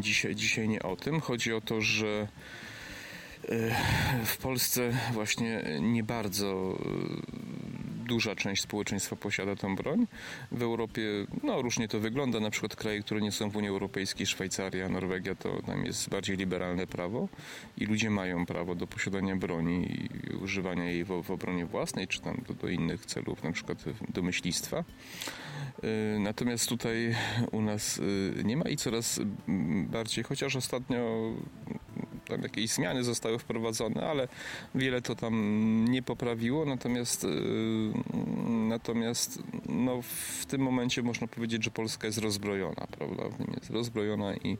dzisiaj 0.00 0.34
dzisiaj 0.34 0.68
nie 0.68 0.82
o 0.82 0.96
tym. 0.96 1.20
Chodzi 1.20 1.52
o 1.52 1.60
to, 1.60 1.80
że 1.80 2.28
w 4.24 4.36
Polsce 4.36 4.92
właśnie 5.12 5.62
nie 5.80 6.02
bardzo 6.02 6.78
duża 8.10 8.36
część 8.36 8.62
społeczeństwa 8.62 9.16
posiada 9.16 9.56
tą 9.56 9.76
broń. 9.76 10.06
W 10.52 10.62
Europie 10.62 11.02
no, 11.42 11.62
różnie 11.62 11.88
to 11.88 12.00
wygląda. 12.00 12.40
Na 12.40 12.50
przykład 12.50 12.76
kraje, 12.76 13.00
które 13.00 13.20
nie 13.20 13.32
są 13.32 13.50
w 13.50 13.56
Unii 13.56 13.70
Europejskiej, 13.70 14.26
Szwajcaria, 14.26 14.88
Norwegia, 14.88 15.34
to 15.34 15.62
tam 15.62 15.84
jest 15.84 16.08
bardziej 16.08 16.36
liberalne 16.36 16.86
prawo 16.86 17.28
i 17.78 17.84
ludzie 17.86 18.10
mają 18.10 18.46
prawo 18.46 18.74
do 18.74 18.86
posiadania 18.86 19.36
broni 19.36 19.76
i 19.92 20.34
używania 20.36 20.84
jej 20.84 21.04
w, 21.04 21.22
w 21.22 21.30
obronie 21.30 21.66
własnej, 21.66 22.08
czy 22.08 22.20
tam 22.20 22.42
do, 22.48 22.54
do 22.54 22.68
innych 22.68 23.06
celów, 23.06 23.42
na 23.42 23.52
przykład 23.52 23.84
do 24.08 24.22
myślistwa. 24.22 24.84
Y, 25.84 26.18
natomiast 26.20 26.68
tutaj 26.68 27.14
u 27.52 27.62
nas 27.62 27.98
y, 27.98 28.44
nie 28.44 28.56
ma 28.56 28.68
i 28.68 28.76
coraz 28.76 29.20
bardziej, 29.86 30.24
chociaż 30.24 30.56
ostatnio 30.56 31.32
tam 32.30 32.42
jakieś 32.42 32.70
zmiany 32.70 33.04
zostały 33.04 33.38
wprowadzone, 33.38 34.06
ale 34.06 34.28
wiele 34.74 35.02
to 35.02 35.14
tam 35.14 35.84
nie 35.88 36.02
poprawiło, 36.02 36.64
natomiast 36.64 37.26
natomiast 38.68 39.42
no, 39.68 40.02
w 40.02 40.46
tym 40.46 40.60
momencie 40.60 41.02
można 41.02 41.26
powiedzieć, 41.26 41.64
że 41.64 41.70
Polska 41.70 42.06
jest 42.06 42.18
rozbrojona, 42.18 42.86
prawda? 42.98 43.22
Jest 43.54 43.70
rozbrojona 43.70 44.34
i, 44.34 44.58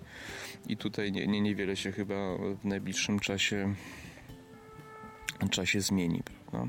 i 0.66 0.76
tutaj 0.76 1.12
nie, 1.12 1.26
nie, 1.26 1.40
niewiele 1.40 1.76
się 1.76 1.92
chyba 1.92 2.14
w 2.36 2.64
najbliższym 2.64 3.20
czasie 3.20 3.74
czasie 5.50 5.80
zmieni, 5.80 6.22
prawda? 6.22 6.68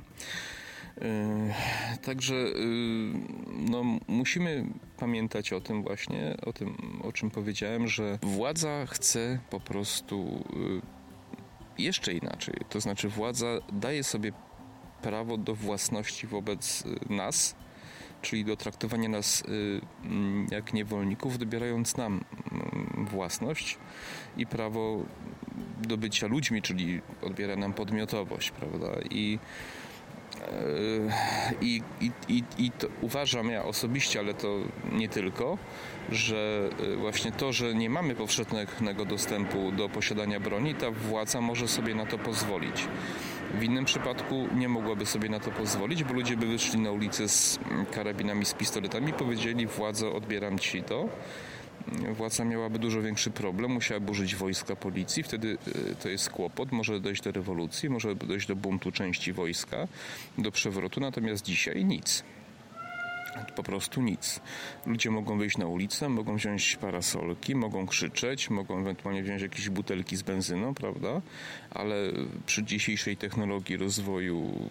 Także 2.01 2.45
no, 3.53 3.83
musimy 4.07 4.65
pamiętać 4.97 5.53
o 5.53 5.61
tym 5.61 5.83
właśnie, 5.83 6.37
o 6.45 6.53
tym, 6.53 6.99
o 7.03 7.11
czym 7.11 7.31
powiedziałem, 7.31 7.87
że 7.87 8.19
władza 8.21 8.85
chce 8.85 9.39
po 9.49 9.59
prostu 9.59 10.43
jeszcze 11.77 12.13
inaczej. 12.13 12.55
To 12.69 12.81
znaczy, 12.81 13.09
władza 13.09 13.47
daje 13.73 14.03
sobie 14.03 14.31
prawo 15.01 15.37
do 15.37 15.55
własności 15.55 16.27
wobec 16.27 16.83
nas, 17.09 17.55
czyli 18.21 18.45
do 18.45 18.55
traktowania 18.55 19.09
nas 19.09 19.43
jak 20.51 20.73
niewolników, 20.73 21.37
dobierając 21.37 21.97
nam 21.97 22.23
własność 22.97 23.77
i 24.37 24.47
prawo 24.47 25.05
do 25.81 25.97
bycia 25.97 26.27
ludźmi, 26.27 26.61
czyli 26.61 27.01
odbiera 27.21 27.55
nam 27.55 27.73
podmiotowość, 27.73 28.51
prawda? 28.51 28.87
I 29.09 29.39
i, 31.61 31.81
i, 32.01 32.11
i, 32.27 32.43
i 32.57 32.71
uważam 33.01 33.49
ja 33.49 33.63
osobiście, 33.63 34.19
ale 34.19 34.33
to 34.33 34.57
nie 34.91 35.09
tylko, 35.09 35.57
że 36.11 36.69
właśnie 36.97 37.31
to, 37.31 37.53
że 37.53 37.75
nie 37.75 37.89
mamy 37.89 38.15
powszechnego 38.15 39.05
dostępu 39.05 39.71
do 39.71 39.89
posiadania 39.89 40.39
broni, 40.39 40.75
ta 40.75 40.91
władza 40.91 41.41
może 41.41 41.67
sobie 41.67 41.95
na 41.95 42.05
to 42.05 42.17
pozwolić. 42.17 42.87
W 43.53 43.63
innym 43.63 43.85
przypadku 43.85 44.47
nie 44.55 44.69
mogłaby 44.69 45.05
sobie 45.05 45.29
na 45.29 45.39
to 45.39 45.51
pozwolić, 45.51 46.03
bo 46.03 46.13
ludzie 46.13 46.37
by 46.37 46.45
wyszli 46.45 46.79
na 46.79 46.91
ulicę 46.91 47.29
z 47.29 47.59
karabinami, 47.91 48.45
z 48.45 48.53
pistoletami 48.53 49.13
powiedzieli: 49.13 49.67
Władzo, 49.67 50.13
odbieram 50.13 50.59
ci 50.59 50.83
to 50.83 51.09
władza 52.13 52.45
miałaby 52.45 52.79
dużo 52.79 53.01
większy 53.01 53.31
problem, 53.31 53.71
musiałaby 53.71 54.11
użyć 54.11 54.35
wojska, 54.35 54.75
policji, 54.75 55.23
wtedy 55.23 55.57
e, 55.91 55.95
to 55.95 56.09
jest 56.09 56.29
kłopot, 56.29 56.71
może 56.71 56.99
dojść 56.99 57.21
do 57.21 57.31
rewolucji, 57.31 57.89
może 57.89 58.15
dojść 58.15 58.47
do 58.47 58.55
buntu 58.55 58.91
części 58.91 59.33
wojska, 59.33 59.87
do 60.37 60.51
przewrotu, 60.51 60.99
natomiast 60.99 61.45
dzisiaj 61.45 61.85
nic. 61.85 62.23
Po 63.55 63.63
prostu 63.63 64.01
nic. 64.01 64.39
Ludzie 64.85 65.11
mogą 65.11 65.37
wyjść 65.37 65.57
na 65.57 65.65
ulicę, 65.65 66.09
mogą 66.09 66.35
wziąć 66.35 66.75
parasolki, 66.75 67.55
mogą 67.55 67.87
krzyczeć, 67.87 68.49
mogą 68.49 68.79
ewentualnie 68.79 69.23
wziąć 69.23 69.41
jakieś 69.41 69.69
butelki 69.69 70.17
z 70.17 70.21
benzyną, 70.21 70.73
prawda? 70.73 71.21
Ale 71.71 71.95
przy 72.45 72.63
dzisiejszej 72.63 73.17
technologii 73.17 73.77
rozwoju 73.77 74.69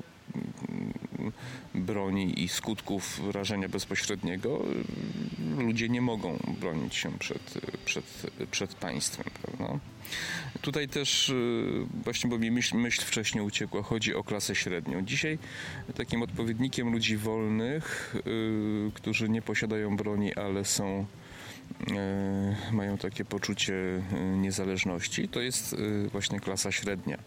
broni 1.75 2.43
i 2.43 2.49
skutków 2.49 3.21
rażenia 3.33 3.69
bezpośredniego, 3.69 4.64
ludzie 5.59 5.88
nie 5.88 6.00
mogą 6.00 6.38
bronić 6.61 6.95
się 6.95 7.19
przed, 7.19 7.54
przed, 7.85 8.26
przed 8.50 8.75
państwem. 8.75 9.25
Prawda? 9.42 9.78
Tutaj 10.61 10.88
też 10.88 11.28
y, 11.28 11.87
właśnie, 12.04 12.30
bo 12.30 12.38
mi 12.38 12.50
myśl, 12.50 12.76
myśl 12.76 13.02
wcześniej 13.02 13.45
uciekła, 13.45 13.83
chodzi 13.83 14.14
o 14.14 14.25
klasę 14.25 14.54
średnią. 14.54 15.02
Dzisiaj 15.02 15.38
takim 15.95 16.23
odpowiednikiem 16.23 16.92
ludzi 16.92 17.16
wolnych, 17.16 18.14
yy, 18.26 18.90
którzy 18.95 19.28
nie 19.28 19.42
posiadają 19.42 19.97
broni, 19.97 20.35
ale 20.35 20.64
są 20.64 21.07
y, 21.90 22.74
mają 22.74 22.98
takie 22.98 23.24
poczucie 23.24 23.74
y, 23.74 24.03
niezależności, 24.37 25.29
to 25.29 25.40
jest 25.40 25.77
właśnie 26.12 26.40
klasa 26.40 26.72
średnia 26.72 27.18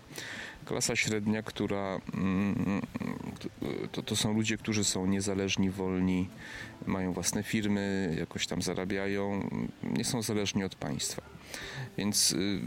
klasa 0.64 0.96
średnia, 0.96 1.44
która 1.44 2.00
mm, 2.14 2.82
to, 3.92 4.04
to 4.04 4.16
są 4.16 4.34
ludzie, 4.34 4.58
którzy 4.58 4.84
są 4.84 5.06
niezależni, 5.06 5.70
wolni, 5.70 6.30
mają 6.86 7.14
własne 7.14 7.44
firmy, 7.44 8.16
jakoś 8.20 8.48
tam 8.48 8.62
zarabiają, 8.62 9.50
nie 9.84 10.04
są 10.04 10.22
zależni 10.22 10.64
od 10.64 10.76
państwa. 10.76 11.22
Więc 11.98 12.32
y, 12.32 12.62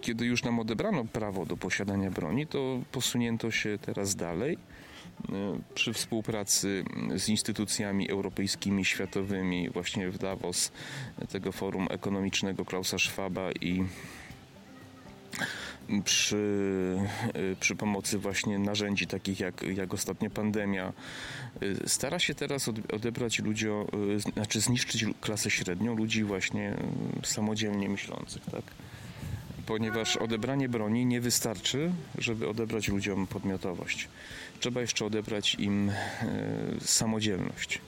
kiedy 0.00 0.26
już 0.26 0.44
nam 0.44 0.60
odebrano 0.60 1.04
prawo 1.04 1.46
do 1.46 1.56
posiadania 1.56 2.10
broni, 2.10 2.46
to 2.46 2.80
posunięto 2.92 3.50
się 3.50 3.78
teraz 3.78 4.14
dalej 4.14 4.54
y, 4.54 5.32
przy 5.74 5.92
współpracy 5.92 6.84
z 7.16 7.28
instytucjami 7.28 8.10
europejskimi, 8.10 8.84
światowymi, 8.84 9.70
właśnie 9.70 10.10
w 10.10 10.18
Davos, 10.18 10.72
tego 11.28 11.52
forum 11.52 11.86
ekonomicznego 11.90 12.64
Klausa 12.64 12.98
Schwaba 12.98 13.52
i 13.52 13.84
przy, 16.04 16.96
y, 17.36 17.56
przy 17.60 17.76
pomocy 17.76 18.18
właśnie 18.18 18.58
narzędzi 18.58 19.06
takich 19.06 19.40
jak, 19.40 19.62
jak 19.62 19.94
ostatnio 19.94 20.30
pandemia, 20.30 20.92
y, 21.62 21.88
stara 21.88 22.18
się 22.18 22.34
teraz 22.34 22.68
odebrać 22.68 23.38
ludziom, 23.38 23.86
y, 24.16 24.20
znaczy 24.20 24.60
zniszczyć 24.60 25.04
klasę 25.20 25.50
średnią, 25.50 25.96
ludzi 25.96 26.24
właśnie 26.24 26.76
samodzielnie 27.24 27.88
myślących, 27.88 28.42
tak? 28.50 28.62
Ponieważ 29.66 30.16
odebranie 30.16 30.68
broni 30.68 31.06
nie 31.06 31.20
wystarczy, 31.20 31.92
żeby 32.18 32.48
odebrać 32.48 32.88
ludziom 32.88 33.26
podmiotowość. 33.26 34.08
Trzeba 34.60 34.80
jeszcze 34.80 35.04
odebrać 35.04 35.54
im 35.54 35.92
samodzielność, 36.80 37.80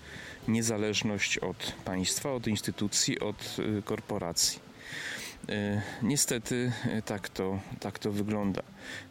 niezależność 0.49 1.39
od 1.39 1.73
państwa, 1.85 2.33
od 2.33 2.47
instytucji, 2.47 3.21
od 3.21 3.57
korporacji. 3.85 4.59
E, 5.49 5.83
niestety 6.03 6.73
e, 6.87 7.03
tak 7.03 7.29
to, 7.29 7.61
tak 7.81 7.99
to 7.99 8.13
wygląda. 8.13 8.63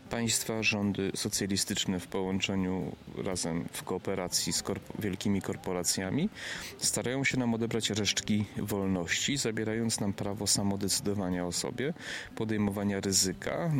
Państwa, 0.09 0.63
rządy 0.63 1.11
socjalistyczne 1.15 1.99
w 1.99 2.07
połączeniu 2.07 2.95
razem 3.17 3.65
w 3.71 3.83
kooperacji 3.83 4.53
z 4.53 4.63
korp 4.63 5.01
wielkimi 5.01 5.41
korporacjami 5.41 6.29
starają 6.77 7.23
się 7.23 7.37
nam 7.37 7.53
odebrać 7.53 7.89
resztki 7.89 8.45
wolności, 8.57 9.37
zabierając 9.37 9.99
nam 9.99 10.13
prawo 10.13 10.47
samodecydowania 10.47 11.45
o 11.45 11.51
sobie, 11.51 11.93
podejmowania 12.35 12.99
ryzyka, 12.99 13.71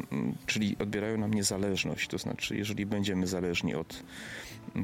czyli 0.45 0.75
odbierają 0.79 1.17
nam 1.17 1.33
niezależność. 1.33 2.07
To 2.07 2.17
znaczy, 2.17 2.57
jeżeli 2.57 2.85
będziemy 2.85 3.27
zależni 3.27 3.75
od 3.75 4.03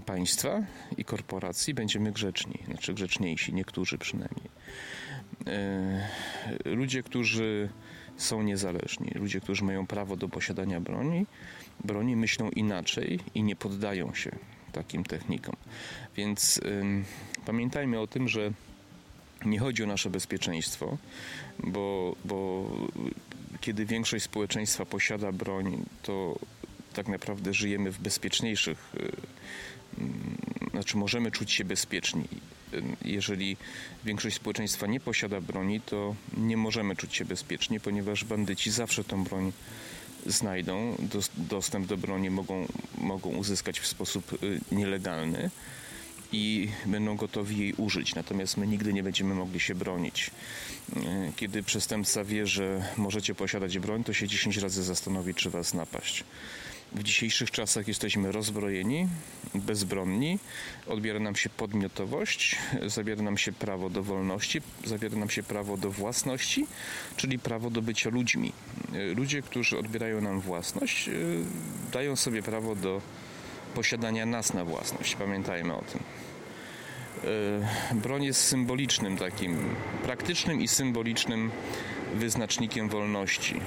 państwa 0.05 0.63
i 0.97 1.05
korporacji, 1.05 1.73
będziemy 1.73 2.12
grzeczni, 2.12 2.60
znaczy 2.65 2.93
grzeczniejsi, 2.93 3.53
niektórzy 3.53 3.97
przynajmniej. 3.97 4.49
E, 5.47 6.07
ludzie, 6.65 7.03
którzy 7.03 7.69
są 8.17 8.43
niezależni, 8.43 9.11
ludzie, 9.15 9.41
którzy 9.41 9.63
mają 9.63 9.87
prawo 9.87 10.15
do 10.17 10.29
posiadania 10.29 10.81
broni, 10.81 11.25
broni 11.83 12.15
myślą 12.15 12.49
inaczej 12.49 13.19
i 13.35 13.43
nie 13.43 13.55
poddają 13.55 14.13
się 14.13 14.31
takim 14.71 15.03
technikom. 15.03 15.55
Więc 16.15 16.61
pamiętajmy 17.45 17.99
o 17.99 18.07
tym, 18.07 18.27
że 18.27 18.51
nie 19.45 19.59
chodzi 19.59 19.83
o 19.83 19.87
nasze 19.87 20.09
bezpieczeństwo, 20.09 20.97
bo, 21.63 22.15
bo 22.25 22.69
kiedy 23.61 23.85
większość 23.85 24.25
społeczeństwa 24.25 24.85
posiada 24.85 25.31
broń, 25.31 25.85
to 26.03 26.39
tak 26.93 27.07
naprawdę 27.07 27.53
żyjemy 27.53 27.91
w 27.91 27.99
bezpieczniejszych, 27.99 28.95
y, 29.97 30.71
znaczy 30.71 30.97
możemy 30.97 31.31
czuć 31.31 31.51
się 31.51 31.65
bezpieczni 31.65 32.23
jeżeli 33.05 33.58
większość 34.05 34.36
społeczeństwa 34.36 34.88
nie 34.88 34.99
posiada 34.99 35.41
broni, 35.41 35.82
to 35.82 36.15
nie 36.38 36.58
możemy 36.58 36.95
czuć 36.95 37.15
się 37.15 37.25
bezpiecznie, 37.25 37.79
ponieważ 37.79 38.23
bandyci 38.23 38.71
zawsze 38.71 39.03
tą 39.03 39.23
broń 39.23 39.51
znajdą. 40.25 40.95
Dostęp 41.38 41.88
do 41.88 41.97
broni 41.97 42.29
mogą, 42.29 42.67
mogą 42.97 43.29
uzyskać 43.29 43.79
w 43.79 43.88
sposób 43.88 44.43
y, 44.43 44.60
nielegalny 44.71 45.49
i 46.32 46.69
będą 46.86 47.15
gotowi 47.15 47.58
jej 47.58 47.73
użyć, 47.73 48.15
natomiast 48.15 48.58
my 48.58 48.67
nigdy 48.67 48.93
nie 48.93 49.03
będziemy 49.03 49.36
mogli 49.36 49.60
się 49.60 49.75
bronić. 49.75 50.32
Y, 50.97 51.01
kiedy 51.36 51.63
przestępca 51.63 52.23
wie, 52.23 52.47
że 52.47 52.86
możecie 52.97 53.36
posiadać 53.36 53.79
broń, 53.79 54.03
to 54.03 54.13
się 54.13 54.27
10 54.27 54.58
razy 54.58 54.84
zastanowi, 54.84 55.36
czy 55.36 55.49
was 55.49 55.73
napaść. 55.73 56.23
W 56.91 57.04
dzisiejszych 57.04 57.52
czasach 57.52 57.88
jesteśmy 57.88 58.32
rozbrojeni, 58.32 59.08
bezbronni, 59.56 60.39
odbiera 60.88 61.19
nam 61.19 61.36
się 61.36 61.49
podmiotowość, 61.49 62.56
zabiera 62.88 63.23
nam 63.23 63.38
się 63.38 63.52
prawo 63.52 63.89
do 63.89 64.04
wolności, 64.04 64.62
zabiera 64.86 65.17
nam 65.17 65.30
się 65.30 65.43
prawo 65.43 65.78
do 65.78 65.91
własności, 65.91 66.67
czyli 67.17 67.39
prawo 67.39 67.69
do 67.69 67.82
bycia 67.82 68.10
ludźmi. 68.10 68.54
Ludzie, 69.15 69.41
którzy 69.41 69.78
odbierają 69.78 70.21
nam 70.21 70.41
własność, 70.41 71.08
y, 71.08 71.43
dają 71.91 72.15
sobie 72.15 72.43
prawo 72.43 72.75
do 72.75 73.02
posiadania 73.75 74.25
nas 74.25 74.54
na 74.54 74.65
własność. 74.65 75.15
Pamiętajmy 75.15 75.75
o 75.75 75.82
tym. 75.82 76.02
Y, 77.95 77.95
broń 77.95 78.23
jest 78.23 78.41
symbolicznym 78.41 79.17
takim, 79.17 79.75
praktycznym 80.04 80.62
i 80.62 80.67
symbolicznym 80.67 81.52
wyznacznikiem 82.15 82.89
wolności 82.89 83.62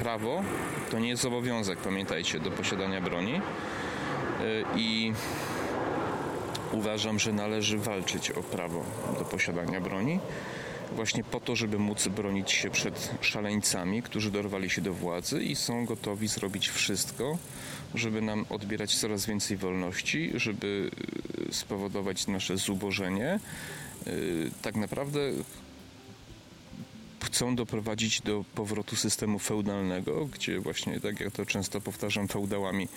prawo 0.00 0.42
to 0.90 0.98
nie 0.98 1.08
jest 1.08 1.24
obowiązek, 1.24 1.78
pamiętajcie, 1.78 2.40
do 2.40 2.50
posiadania 2.50 3.00
broni. 3.00 3.34
Y, 3.34 4.64
I 4.76 5.12
uważam, 6.72 7.18
że 7.18 7.32
należy 7.32 7.78
walczyć 7.78 8.30
o 8.30 8.42
prawo 8.42 8.84
do 9.18 9.24
posiadania 9.24 9.80
broni, 9.80 10.20
właśnie 10.92 11.24
po 11.24 11.40
to, 11.40 11.56
żeby 11.56 11.78
móc 11.78 12.08
bronić 12.08 12.52
się 12.52 12.70
przed 12.70 13.10
szaleńcami, 13.20 14.02
którzy 14.02 14.30
dorwali 14.30 14.70
się 14.70 14.82
do 14.82 14.94
władzy 14.94 15.42
i 15.42 15.56
są 15.56 15.84
gotowi 15.84 16.28
zrobić 16.28 16.68
wszystko, 16.68 17.38
żeby 17.94 18.22
nam 18.22 18.46
odbierać 18.50 18.98
coraz 18.98 19.26
więcej 19.26 19.56
wolności, 19.56 20.32
żeby 20.34 20.90
y, 21.48 21.54
spowodować 21.54 22.26
nasze 22.26 22.56
zubożenie. 22.56 23.40
Y, 24.06 24.50
tak 24.62 24.76
naprawdę 24.76 25.20
chcą 27.40 27.56
doprowadzić 27.56 28.20
do 28.20 28.44
powrotu 28.54 28.96
systemu 28.96 29.38
feudalnego, 29.38 30.26
gdzie 30.26 30.60
właśnie, 30.60 31.00
tak 31.00 31.20
jak 31.20 31.32
to 31.32 31.46
często 31.46 31.80
powtarzam, 31.80 32.28
feudałami 32.28 32.88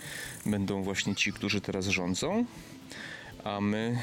będą 0.46 0.84
właśnie 0.84 1.16
ci, 1.16 1.34
którzy 1.34 1.62
teraz 1.62 1.88
rządzą, 1.88 2.46
a 3.44 3.62
my 3.62 3.98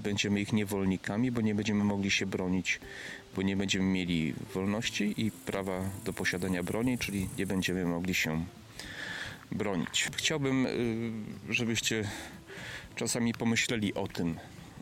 będziemy 0.00 0.40
ich 0.40 0.52
niewolnikami, 0.52 1.30
bo 1.30 1.40
nie 1.40 1.54
będziemy 1.54 1.84
mogli 1.84 2.10
się 2.10 2.26
bronić, 2.26 2.80
bo 3.36 3.42
nie 3.42 3.56
będziemy 3.56 3.84
mieli 3.84 4.34
wolności 4.54 5.14
i 5.16 5.30
prawa 5.30 5.80
do 6.04 6.12
posiadania 6.12 6.62
broni, 6.62 6.98
czyli 6.98 7.28
nie 7.38 7.46
będziemy 7.46 7.84
mogli 7.86 8.14
się 8.14 8.44
bronić. 9.52 10.08
Chciałbym, 10.16 10.66
y, 10.66 11.54
żebyście 11.54 12.04
czasami 12.96 13.34
pomyśleli 13.34 13.94
o 13.94 14.08
tym, 14.08 14.38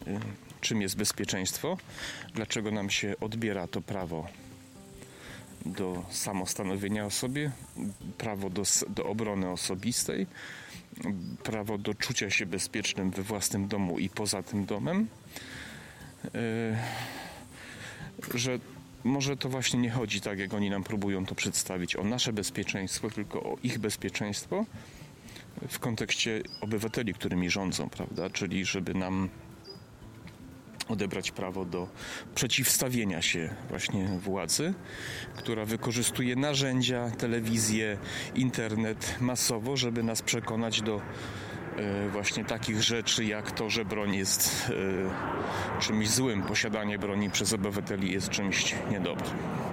y, 0.06 0.20
czym 0.60 0.82
jest 0.82 0.96
bezpieczeństwo, 0.96 1.78
dlaczego 2.34 2.70
nam 2.70 2.90
się 2.90 3.14
odbiera 3.20 3.66
to 3.66 3.80
prawo 3.80 4.28
do 5.66 6.04
samostanowienia 6.10 7.06
o 7.06 7.10
sobie, 7.10 7.50
prawo 8.18 8.50
do, 8.50 8.62
do 8.88 9.04
obrony 9.04 9.50
osobistej, 9.50 10.26
prawo 11.42 11.78
do 11.78 11.94
czucia 11.94 12.30
się 12.30 12.46
bezpiecznym 12.46 13.10
we 13.10 13.22
własnym 13.22 13.68
domu 13.68 13.98
i 13.98 14.08
poza 14.08 14.42
tym 14.42 14.64
domem, 14.64 15.06
e, 16.24 16.78
że 18.34 18.58
może 19.04 19.36
to 19.36 19.48
właśnie 19.48 19.80
nie 19.80 19.90
chodzi 19.90 20.20
tak, 20.20 20.38
jak 20.38 20.54
oni 20.54 20.70
nam 20.70 20.84
próbują 20.84 21.26
to 21.26 21.34
przedstawić, 21.34 21.96
o 21.96 22.04
nasze 22.04 22.32
bezpieczeństwo, 22.32 23.10
tylko 23.10 23.42
o 23.42 23.56
ich 23.62 23.78
bezpieczeństwo 23.78 24.66
w 25.68 25.78
kontekście 25.78 26.42
obywateli, 26.60 27.14
którymi 27.14 27.50
rządzą, 27.50 27.88
prawda? 27.88 28.30
Czyli 28.30 28.64
żeby 28.64 28.94
nam 28.94 29.28
odebrać 30.88 31.30
prawo 31.30 31.64
do 31.64 31.88
przeciwstawienia 32.34 33.22
się 33.22 33.54
właśnie 33.68 34.06
władzy, 34.18 34.74
która 35.36 35.64
wykorzystuje 35.64 36.36
narzędzia, 36.36 37.10
telewizję, 37.10 37.98
internet 38.34 39.16
masowo, 39.20 39.76
żeby 39.76 40.02
nas 40.02 40.22
przekonać 40.22 40.82
do 40.82 41.00
e, 41.76 42.08
właśnie 42.08 42.44
takich 42.44 42.82
rzeczy 42.82 43.24
jak 43.24 43.50
to, 43.50 43.70
że 43.70 43.84
broń 43.84 44.14
jest 44.14 44.70
e, 45.78 45.80
czymś 45.80 46.10
złym, 46.10 46.42
posiadanie 46.42 46.98
broni 46.98 47.30
przez 47.30 47.52
obywateli 47.52 48.12
jest 48.12 48.28
czymś 48.28 48.74
niedobrym. 48.90 49.71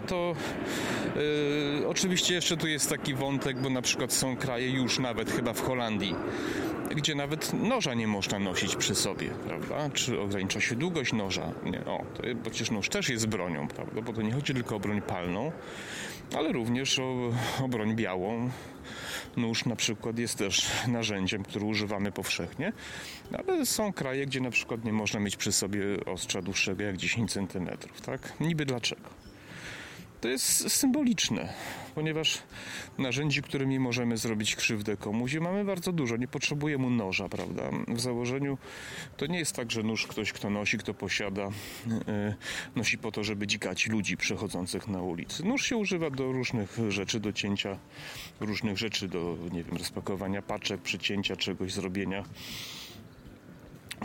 To 0.00 0.34
oczywiście 1.88 2.34
jeszcze 2.34 2.56
tu 2.56 2.68
jest 2.68 2.90
taki 2.90 3.14
wątek, 3.14 3.60
bo 3.60 3.70
na 3.70 3.82
przykład 3.82 4.12
są 4.12 4.36
kraje 4.36 4.70
już 4.70 4.98
nawet 4.98 5.30
chyba 5.30 5.52
w 5.52 5.60
Holandii, 5.60 6.14
gdzie 6.96 7.14
nawet 7.14 7.52
noża 7.52 7.94
nie 7.94 8.06
można 8.06 8.38
nosić 8.38 8.76
przy 8.76 8.94
sobie, 8.94 9.28
prawda? 9.28 9.90
Czy 9.94 10.20
ogranicza 10.20 10.60
się 10.60 10.76
długość 10.76 11.12
noża? 11.12 11.52
Nie, 11.64 11.80
o, 11.80 12.04
to, 12.14 12.22
przecież 12.42 12.70
nóż 12.70 12.88
też 12.88 13.08
jest 13.08 13.26
bronią, 13.26 13.68
prawda? 13.68 14.02
Bo 14.02 14.12
to 14.12 14.22
nie 14.22 14.32
chodzi 14.32 14.54
tylko 14.54 14.76
o 14.76 14.80
broń 14.80 15.02
palną, 15.02 15.52
ale 16.36 16.52
również 16.52 16.98
o, 16.98 17.32
o 17.64 17.68
broń 17.68 17.94
białą. 17.94 18.50
Nóż 19.36 19.64
na 19.64 19.76
przykład 19.76 20.18
jest 20.18 20.38
też 20.38 20.66
narzędziem, 20.88 21.42
które 21.42 21.64
używamy 21.64 22.12
powszechnie, 22.12 22.72
ale 23.38 23.66
są 23.66 23.92
kraje, 23.92 24.26
gdzie 24.26 24.40
na 24.40 24.50
przykład 24.50 24.84
nie 24.84 24.92
można 24.92 25.20
mieć 25.20 25.36
przy 25.36 25.52
sobie 25.52 25.80
ostrza 26.06 26.42
dłuższego 26.42 26.82
jak 26.82 26.96
10 26.96 27.32
cm, 27.32 27.68
tak? 28.06 28.32
Niby 28.40 28.66
dlaczego? 28.66 29.26
To 30.26 30.30
jest 30.30 30.70
symboliczne, 30.70 31.52
ponieważ 31.94 32.38
narzędzi, 32.98 33.42
którymi 33.42 33.78
możemy 33.78 34.16
zrobić 34.16 34.56
krzywdę 34.56 34.96
komuś, 34.96 35.34
mamy 35.34 35.64
bardzo 35.64 35.92
dużo. 35.92 36.16
Nie 36.16 36.28
potrzebuje 36.28 36.78
mu 36.78 36.90
noża, 36.90 37.28
prawda? 37.28 37.62
W 37.88 38.00
założeniu 38.00 38.58
to 39.16 39.26
nie 39.26 39.38
jest 39.38 39.56
tak, 39.56 39.70
że 39.70 39.82
nóż 39.82 40.06
ktoś, 40.06 40.32
kto 40.32 40.50
nosi, 40.50 40.78
kto 40.78 40.94
posiada, 40.94 41.48
yy, 41.86 42.34
nosi 42.76 42.98
po 42.98 43.12
to, 43.12 43.24
żeby 43.24 43.46
dzikać 43.46 43.86
ludzi 43.86 44.16
przechodzących 44.16 44.88
na 44.88 45.02
ulicy. 45.02 45.44
Nóż 45.44 45.66
się 45.66 45.76
używa 45.76 46.10
do 46.10 46.32
różnych 46.32 46.78
rzeczy, 46.88 47.20
do 47.20 47.32
cięcia 47.32 47.78
różnych 48.40 48.78
rzeczy, 48.78 49.08
do, 49.08 49.36
nie 49.52 49.62
wiem, 49.62 49.76
rozpakowania 49.76 50.42
paczek, 50.42 50.80
przycięcia 50.80 51.36
czegoś, 51.36 51.72
zrobienia 51.72 52.24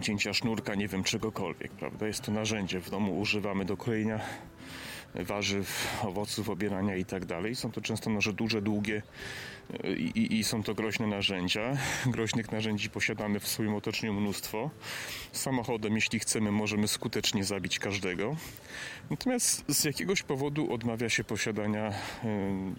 cięcia 0.01 0.33
sznurka, 0.33 0.75
nie 0.75 0.87
wiem, 0.87 1.03
czegokolwiek, 1.03 1.71
prawda? 1.71 2.07
Jest 2.07 2.21
to 2.21 2.31
narzędzie 2.31 2.79
w 2.79 2.89
domu, 2.89 3.19
używamy 3.19 3.65
do 3.65 3.77
krojenia 3.77 4.19
warzyw, 5.15 5.97
owoców, 6.03 6.49
obierania 6.49 6.95
i 6.95 7.05
tak 7.05 7.25
dalej. 7.25 7.55
Są 7.55 7.71
to 7.71 7.81
często 7.81 8.09
noże 8.09 8.33
duże, 8.33 8.61
długie 8.61 9.01
i, 9.83 10.11
i, 10.19 10.39
i, 10.39 10.43
są 10.43 10.63
to 10.63 10.73
groźne 10.73 11.07
narzędzia. 11.07 11.77
Groźnych 12.05 12.51
narzędzi 12.51 12.89
posiadamy 12.89 13.39
w 13.39 13.47
swoim 13.47 13.75
otoczeniu 13.75 14.13
mnóstwo. 14.13 14.69
Samochodem, 15.31 15.95
jeśli 15.95 16.19
chcemy, 16.19 16.51
możemy 16.51 16.87
skutecznie 16.87 17.43
zabić 17.43 17.79
każdego. 17.79 18.35
Natomiast 19.09 19.63
z 19.67 19.83
jakiegoś 19.83 20.23
powodu 20.23 20.73
odmawia 20.73 21.09
się 21.09 21.23
posiadania 21.23 21.89
y, 21.89 21.93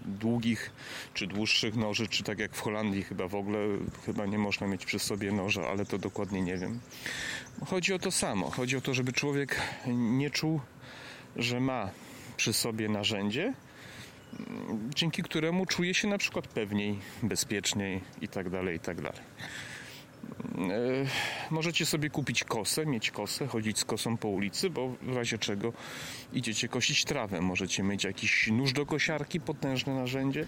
długich 0.05 0.71
czy 1.13 1.27
dłuższych 1.27 1.75
noży, 1.75 2.07
czy 2.07 2.23
tak 2.23 2.39
jak 2.39 2.55
w 2.55 2.59
Holandii 2.59 3.03
chyba 3.03 3.27
w 3.27 3.35
ogóle 3.35 3.59
chyba 4.05 4.25
nie 4.25 4.37
można 4.37 4.67
mieć 4.67 4.85
przy 4.85 4.99
sobie 4.99 5.31
noża, 5.31 5.67
ale 5.67 5.85
to 5.85 5.97
dokładnie 5.97 6.41
nie 6.41 6.57
wiem. 6.57 6.79
Chodzi 7.65 7.93
o 7.93 7.99
to 7.99 8.11
samo. 8.11 8.49
Chodzi 8.49 8.77
o 8.77 8.81
to, 8.81 8.93
żeby 8.93 9.13
człowiek 9.13 9.61
nie 9.87 10.29
czuł, 10.29 10.59
że 11.35 11.59
ma 11.59 11.89
przy 12.37 12.53
sobie 12.53 12.89
narzędzie, 12.89 13.53
dzięki 14.95 15.23
któremu 15.23 15.65
czuje 15.65 15.93
się 15.93 16.07
na 16.07 16.17
przykład 16.17 16.47
pewniej, 16.47 16.99
bezpieczniej 17.23 18.01
itd. 18.21 18.49
Tak 18.49 18.73
itd. 18.73 19.03
Tak 19.03 19.15
e, 20.71 21.05
możecie 21.51 21.85
sobie 21.85 22.09
kupić 22.09 22.43
kosę, 22.43 22.85
mieć 22.85 23.11
kosę, 23.11 23.47
chodzić 23.47 23.79
z 23.79 23.85
kosą 23.85 24.17
po 24.17 24.27
ulicy, 24.27 24.69
bo 24.69 24.95
w 25.01 25.15
razie 25.15 25.37
czego 25.37 25.73
idziecie 26.33 26.67
kosić 26.67 27.05
trawę. 27.05 27.41
Możecie 27.41 27.83
mieć 27.83 28.03
jakiś 28.03 28.47
nóż 28.47 28.73
do 28.73 28.85
kosiarki, 28.85 29.39
potężne 29.39 29.95
narzędzie. 29.95 30.47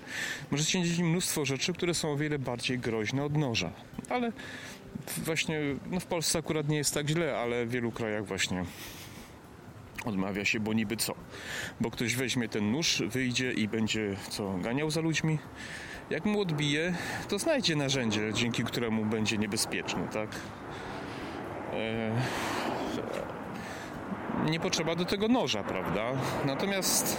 Możecie 0.52 0.80
mieć 0.80 1.00
mnóstwo 1.00 1.46
rzeczy, 1.46 1.74
które 1.74 1.94
są 1.94 2.12
o 2.12 2.18
wiele 2.18 2.40
bardziej 2.40 2.80
groźne 2.80 3.24
od 3.24 3.38
noża. 3.38 3.72
Ale 4.10 4.32
właśnie 5.18 5.60
no 5.92 6.00
w 6.00 6.06
Polsce 6.06 6.40
akurat 6.40 6.70
nie 6.70 6.78
jest 6.78 6.94
tak 6.94 7.10
źle, 7.10 7.38
ale 7.38 7.66
w 7.66 7.70
wielu 7.70 7.92
krajach 7.92 8.26
właśnie 8.26 8.66
Odmawia 10.06 10.46
się, 10.46 10.60
bo 10.60 10.74
niby 10.74 10.98
co? 10.98 11.16
Bo 11.82 11.92
ktoś 11.92 12.16
weźmie 12.16 12.50
ten 12.50 12.72
nóż, 12.72 13.04
wyjdzie 13.08 13.52
i 13.52 13.68
będzie 13.68 14.16
co? 14.30 14.58
Ganiał 14.58 14.92
za 14.92 15.02
ludźmi? 15.02 15.40
Jak 16.10 16.26
mu 16.26 16.42
odbije, 16.42 16.94
to 17.28 17.40
znajdzie 17.40 17.76
narzędzie, 17.76 18.34
dzięki 18.34 18.64
któremu 18.64 19.06
będzie 19.06 19.38
niebezpieczny, 19.38 20.08
tak? 20.14 20.30
Eee, 21.74 22.12
nie 24.52 24.60
potrzeba 24.60 24.96
do 24.96 25.06
tego 25.06 25.28
noża, 25.28 25.64
prawda? 25.64 26.12
Natomiast 26.46 27.18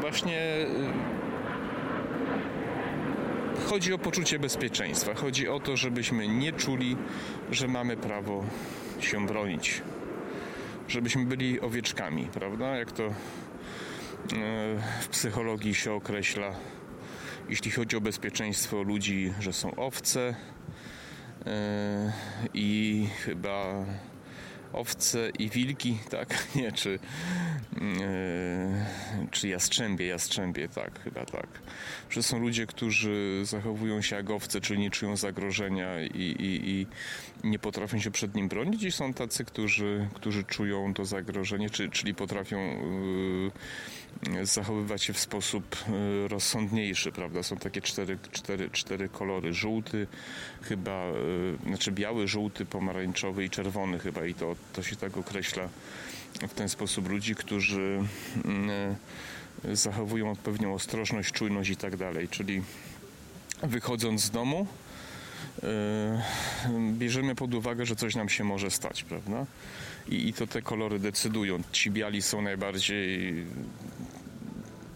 właśnie 0.00 0.40
e, 0.40 0.66
chodzi 3.68 3.92
o 3.92 3.98
poczucie 3.98 4.38
bezpieczeństwa. 4.38 5.14
Chodzi 5.14 5.48
o 5.48 5.60
to, 5.60 5.76
żebyśmy 5.76 6.28
nie 6.28 6.52
czuli, 6.52 6.96
że 7.50 7.68
mamy 7.68 7.96
prawo 7.96 8.44
się 9.00 9.26
bronić 9.26 9.82
żebyśmy 10.88 11.26
byli 11.26 11.60
owieczkami, 11.60 12.28
prawda? 12.32 12.76
Jak 12.76 12.92
to 12.92 13.04
e, 13.04 13.12
w 15.00 15.08
psychologii 15.08 15.74
się 15.74 15.92
określa, 15.92 16.54
jeśli 17.48 17.70
chodzi 17.70 17.96
o 17.96 18.00
bezpieczeństwo 18.00 18.82
ludzi, 18.82 19.32
że 19.40 19.52
są 19.52 19.74
owce 19.74 20.34
e, 21.46 22.12
i 22.54 23.08
chyba 23.24 23.84
owce 24.74 25.30
i 25.38 25.48
wilki, 25.48 25.98
tak? 26.10 26.46
Nie, 26.56 26.72
czy, 26.72 26.90
yy, 26.90 27.88
czy 29.30 29.48
jastrzębie, 29.48 30.06
jastrzębie, 30.06 30.68
tak, 30.68 31.00
chyba 31.04 31.24
tak. 31.24 31.46
Że 32.10 32.22
są 32.22 32.38
ludzie, 32.38 32.66
którzy 32.66 33.40
zachowują 33.44 34.02
się 34.02 34.16
jak 34.16 34.30
owce, 34.30 34.60
czyli 34.60 34.80
nie 34.80 34.90
czują 34.90 35.16
zagrożenia 35.16 36.02
i, 36.02 36.20
i, 36.38 36.70
i 36.70 36.86
nie 37.44 37.58
potrafią 37.58 37.98
się 37.98 38.10
przed 38.10 38.34
nim 38.34 38.48
bronić 38.48 38.82
i 38.82 38.92
są 38.92 39.14
tacy, 39.14 39.44
którzy, 39.44 40.08
którzy 40.14 40.44
czują 40.44 40.94
to 40.94 41.04
zagrożenie, 41.04 41.70
czy, 41.70 41.90
czyli 41.90 42.14
potrafią 42.14 42.58
yy, 42.58 43.50
zachowywać 44.42 45.02
się 45.02 45.12
w 45.12 45.18
sposób 45.18 45.76
e, 45.76 46.28
rozsądniejszy, 46.28 47.12
prawda? 47.12 47.42
Są 47.42 47.56
takie 47.56 47.80
cztery, 47.80 48.18
cztery, 48.32 48.70
cztery 48.70 49.08
kolory. 49.08 49.52
Żółty 49.52 50.06
chyba, 50.62 51.04
znaczy 51.66 51.92
biały, 51.92 52.28
żółty, 52.28 52.66
pomarańczowy 52.66 53.44
i 53.44 53.50
czerwony 53.50 53.98
chyba 53.98 54.26
i 54.26 54.34
to, 54.34 54.56
to 54.72 54.82
się 54.82 54.96
tak 54.96 55.16
określa 55.16 55.68
w 56.48 56.54
ten 56.54 56.68
sposób 56.68 57.08
ludzi, 57.08 57.34
którzy 57.34 58.02
mm, 58.44 58.70
e, 59.64 59.76
zachowują 59.76 60.30
odpowiednią 60.30 60.74
ostrożność, 60.74 61.32
czujność 61.32 61.70
i 61.70 61.76
tak 61.76 61.96
dalej, 61.96 62.28
czyli 62.28 62.62
wychodząc 63.62 64.22
z 64.22 64.30
domu 64.30 64.66
mm, 65.62 66.98
bierzemy 66.98 67.34
pod 67.34 67.54
uwagę, 67.54 67.86
że 67.86 67.96
coś 67.96 68.14
nam 68.14 68.28
się 68.28 68.44
może 68.44 68.70
stać, 68.70 69.04
prawda? 69.04 69.46
I, 70.08 70.28
i 70.28 70.32
to 70.32 70.46
te 70.46 70.62
kolory 70.62 70.98
decydują. 70.98 71.62
Ci 71.72 71.90
biali 71.90 72.22
są 72.22 72.42
najbardziej 72.42 73.34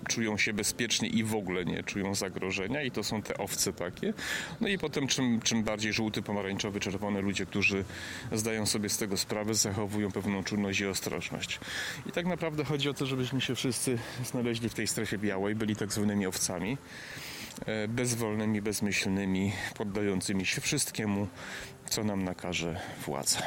czują 0.08 0.38
się 0.38 0.52
bezpiecznie 0.52 1.08
i 1.08 1.24
w 1.24 1.34
ogóle 1.34 1.64
nie 1.64 1.82
czują 1.82 2.14
zagrożenia 2.14 2.82
i 2.82 2.90
to 2.90 3.04
są 3.04 3.22
te 3.22 3.38
owce 3.38 3.72
takie. 3.72 4.14
No 4.60 4.68
i 4.68 4.78
potem 4.78 5.06
czym, 5.06 5.40
czym 5.40 5.62
bardziej 5.62 5.92
żółty, 5.92 6.22
pomarańczowy, 6.22 6.80
czerwony 6.80 7.22
ludzie, 7.22 7.46
którzy 7.46 7.84
zdają 8.32 8.66
sobie 8.66 8.88
z 8.88 8.98
tego 8.98 9.16
sprawę, 9.16 9.54
zachowują 9.54 10.12
pewną 10.12 10.44
czujność 10.44 10.80
i 10.80 10.86
ostrożność. 10.86 11.60
I 12.06 12.12
tak 12.12 12.26
naprawdę 12.26 12.64
chodzi 12.64 12.88
o 12.88 12.94
to, 12.94 13.06
żebyśmy 13.06 13.40
się 13.40 13.54
wszyscy 13.54 13.98
znaleźli 14.24 14.68
w 14.68 14.74
tej 14.74 14.86
strefie 14.86 15.18
białej, 15.18 15.54
byli 15.54 15.76
tak 15.76 15.92
zwanymi 15.92 16.26
owcami, 16.26 16.78
e, 17.66 17.88
bezwolnymi, 17.88 18.62
bezmyślnymi, 18.62 19.52
poddającymi 19.76 20.46
się 20.46 20.60
wszystkiemu, 20.60 21.28
co 21.88 22.04
nam 22.04 22.24
nakaże 22.24 22.80
władza. 23.06 23.42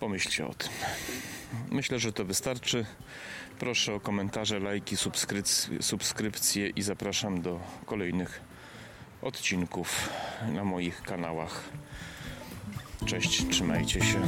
Pomyślcie 0.00 0.46
o 0.46 0.54
tym. 0.54 0.70
Myślę, 1.70 1.98
że 1.98 2.12
to 2.12 2.24
wystarczy. 2.24 2.86
Proszę 3.62 3.94
o 3.94 4.00
komentarze, 4.00 4.60
lajki, 4.60 4.96
subskrypcje, 5.80 6.68
i 6.68 6.82
zapraszam 6.82 7.42
do 7.42 7.60
kolejnych 7.86 8.40
odcinków 9.22 10.08
na 10.52 10.64
moich 10.64 11.02
kanałach. 11.02 11.64
Cześć, 13.06 13.48
trzymajcie 13.50 14.00
się. 14.00 14.20